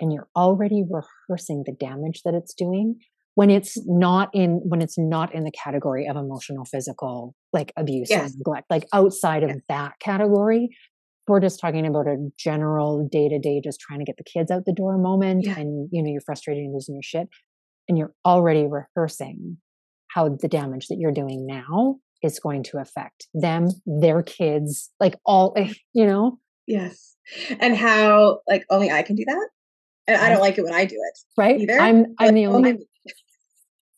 and 0.00 0.12
you're 0.12 0.26
already 0.34 0.82
rehearsing 0.90 1.62
the 1.64 1.72
damage 1.72 2.22
that 2.24 2.34
it's 2.34 2.54
doing 2.54 2.96
when 3.36 3.50
it's 3.50 3.78
mm. 3.78 3.84
not 3.86 4.30
in 4.34 4.60
when 4.64 4.82
it's 4.82 4.98
not 4.98 5.32
in 5.32 5.44
the 5.44 5.52
category 5.52 6.08
of 6.08 6.16
emotional 6.16 6.64
physical 6.64 7.36
like 7.52 7.72
abuse 7.76 8.10
Yes. 8.10 8.32
or 8.32 8.36
neglect 8.38 8.66
like 8.68 8.84
outside 8.92 9.44
of 9.44 9.50
Yes. 9.50 9.60
that 9.68 9.92
category 10.00 10.70
we're 11.28 11.38
just 11.38 11.60
talking 11.60 11.86
about 11.86 12.08
a 12.08 12.16
general 12.36 13.06
day 13.12 13.28
to 13.28 13.38
day 13.38 13.60
just 13.62 13.78
trying 13.78 14.00
to 14.00 14.04
get 14.04 14.16
the 14.16 14.24
kids 14.24 14.50
out 14.50 14.64
the 14.66 14.72
door 14.72 14.98
moment 14.98 15.46
Yeah. 15.46 15.56
and 15.56 15.88
you 15.92 16.02
know 16.02 16.10
you're 16.10 16.20
frustrated 16.22 16.64
and 16.64 16.74
losing 16.74 16.96
your 16.96 17.02
shit 17.04 17.28
and 17.88 17.96
you're 17.96 18.12
already 18.26 18.66
rehearsing 18.66 19.58
how 20.08 20.28
the 20.30 20.48
damage 20.48 20.88
that 20.88 20.96
you're 20.98 21.12
doing 21.12 21.46
now 21.46 22.00
is 22.22 22.38
going 22.40 22.62
to 22.64 22.78
affect 22.78 23.28
them 23.34 23.68
their 23.86 24.22
kids 24.22 24.90
like 25.00 25.16
all 25.24 25.54
you 25.94 26.06
know 26.06 26.38
Yes. 26.68 27.16
And 27.58 27.74
how 27.74 28.40
like 28.46 28.64
only 28.70 28.90
I 28.90 29.02
can 29.02 29.16
do 29.16 29.24
that. 29.26 29.48
And 30.06 30.16
I 30.20 30.28
don't 30.28 30.40
like 30.40 30.58
it 30.58 30.64
when 30.64 30.74
I 30.74 30.84
do 30.84 30.96
it. 30.96 31.18
right 31.36 31.58
Either, 31.60 31.80
i'm 31.80 32.14
i'm 32.18 32.34
the 32.34 32.46
only 32.46 32.70
only, 32.70 32.86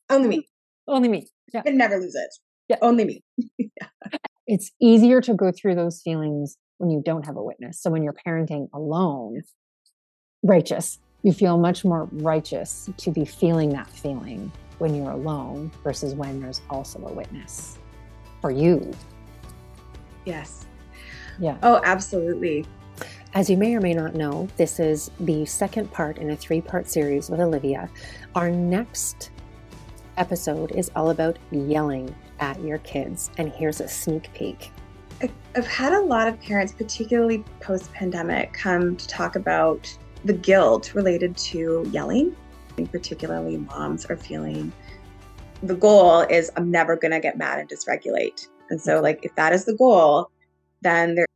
only 0.08 0.28
me. 0.28 0.48
only 0.88 1.08
me 1.08 1.26
yeah 1.52 1.60
I 1.60 1.62
can 1.64 1.76
never 1.76 1.98
lose 1.98 2.14
it. 2.14 2.30
Yeah. 2.68 2.76
Only 2.80 3.04
me. 3.04 3.24
it's 4.46 4.70
easier 4.80 5.20
to 5.22 5.34
go 5.34 5.50
through 5.50 5.74
those 5.74 6.00
feelings 6.00 6.56
when 6.78 6.90
you 6.90 7.02
don't 7.04 7.26
have 7.26 7.36
a 7.36 7.42
witness. 7.42 7.82
So 7.82 7.90
when 7.90 8.04
you're 8.04 8.14
parenting 8.26 8.68
alone, 8.72 9.42
righteous, 10.44 11.00
you 11.22 11.32
feel 11.32 11.58
much 11.58 11.84
more 11.84 12.08
righteous 12.12 12.88
to 12.98 13.10
be 13.10 13.24
feeling 13.24 13.70
that 13.70 13.88
feeling 13.88 14.52
when 14.78 14.94
you're 14.94 15.10
alone 15.10 15.72
versus 15.82 16.14
when 16.14 16.40
there's 16.40 16.60
also 16.70 17.04
a 17.04 17.12
witness 17.12 17.78
for 18.40 18.50
you. 18.50 18.92
Yes. 20.24 20.66
Yeah. 21.38 21.56
Oh, 21.62 21.80
absolutely. 21.84 22.66
As 23.32 23.48
you 23.48 23.56
may 23.56 23.74
or 23.74 23.80
may 23.80 23.94
not 23.94 24.14
know, 24.14 24.48
this 24.56 24.80
is 24.80 25.10
the 25.20 25.46
second 25.46 25.90
part 25.92 26.18
in 26.18 26.30
a 26.30 26.36
three 26.36 26.60
part 26.60 26.88
series 26.88 27.30
with 27.30 27.40
Olivia. 27.40 27.88
Our 28.34 28.50
next 28.50 29.30
episode 30.16 30.72
is 30.72 30.90
all 30.96 31.10
about 31.10 31.38
yelling 31.50 32.14
at 32.40 32.60
your 32.60 32.78
kids. 32.78 33.30
And 33.38 33.52
here's 33.52 33.80
a 33.80 33.88
sneak 33.88 34.32
peek. 34.34 34.70
I- 35.22 35.30
I've 35.54 35.66
had 35.66 35.92
a 35.92 36.00
lot 36.00 36.28
of 36.28 36.40
parents, 36.40 36.72
particularly 36.72 37.44
post 37.60 37.92
pandemic, 37.92 38.52
come 38.52 38.96
to 38.96 39.06
talk 39.06 39.36
about 39.36 39.96
the 40.24 40.32
guilt 40.32 40.94
related 40.94 41.36
to 41.36 41.88
yelling. 41.90 42.34
And 42.76 42.90
particularly, 42.90 43.58
moms 43.58 44.06
are 44.06 44.16
feeling 44.16 44.72
the 45.62 45.74
goal 45.74 46.20
is 46.22 46.50
I'm 46.56 46.70
never 46.70 46.96
going 46.96 47.12
to 47.12 47.20
get 47.20 47.36
mad 47.36 47.58
and 47.58 47.68
dysregulate. 47.68 48.46
And 48.70 48.80
so, 48.80 49.00
like, 49.00 49.20
if 49.22 49.34
that 49.34 49.52
is 49.52 49.64
the 49.64 49.74
goal, 49.74 50.30
then 50.82 51.14
there 51.14 51.26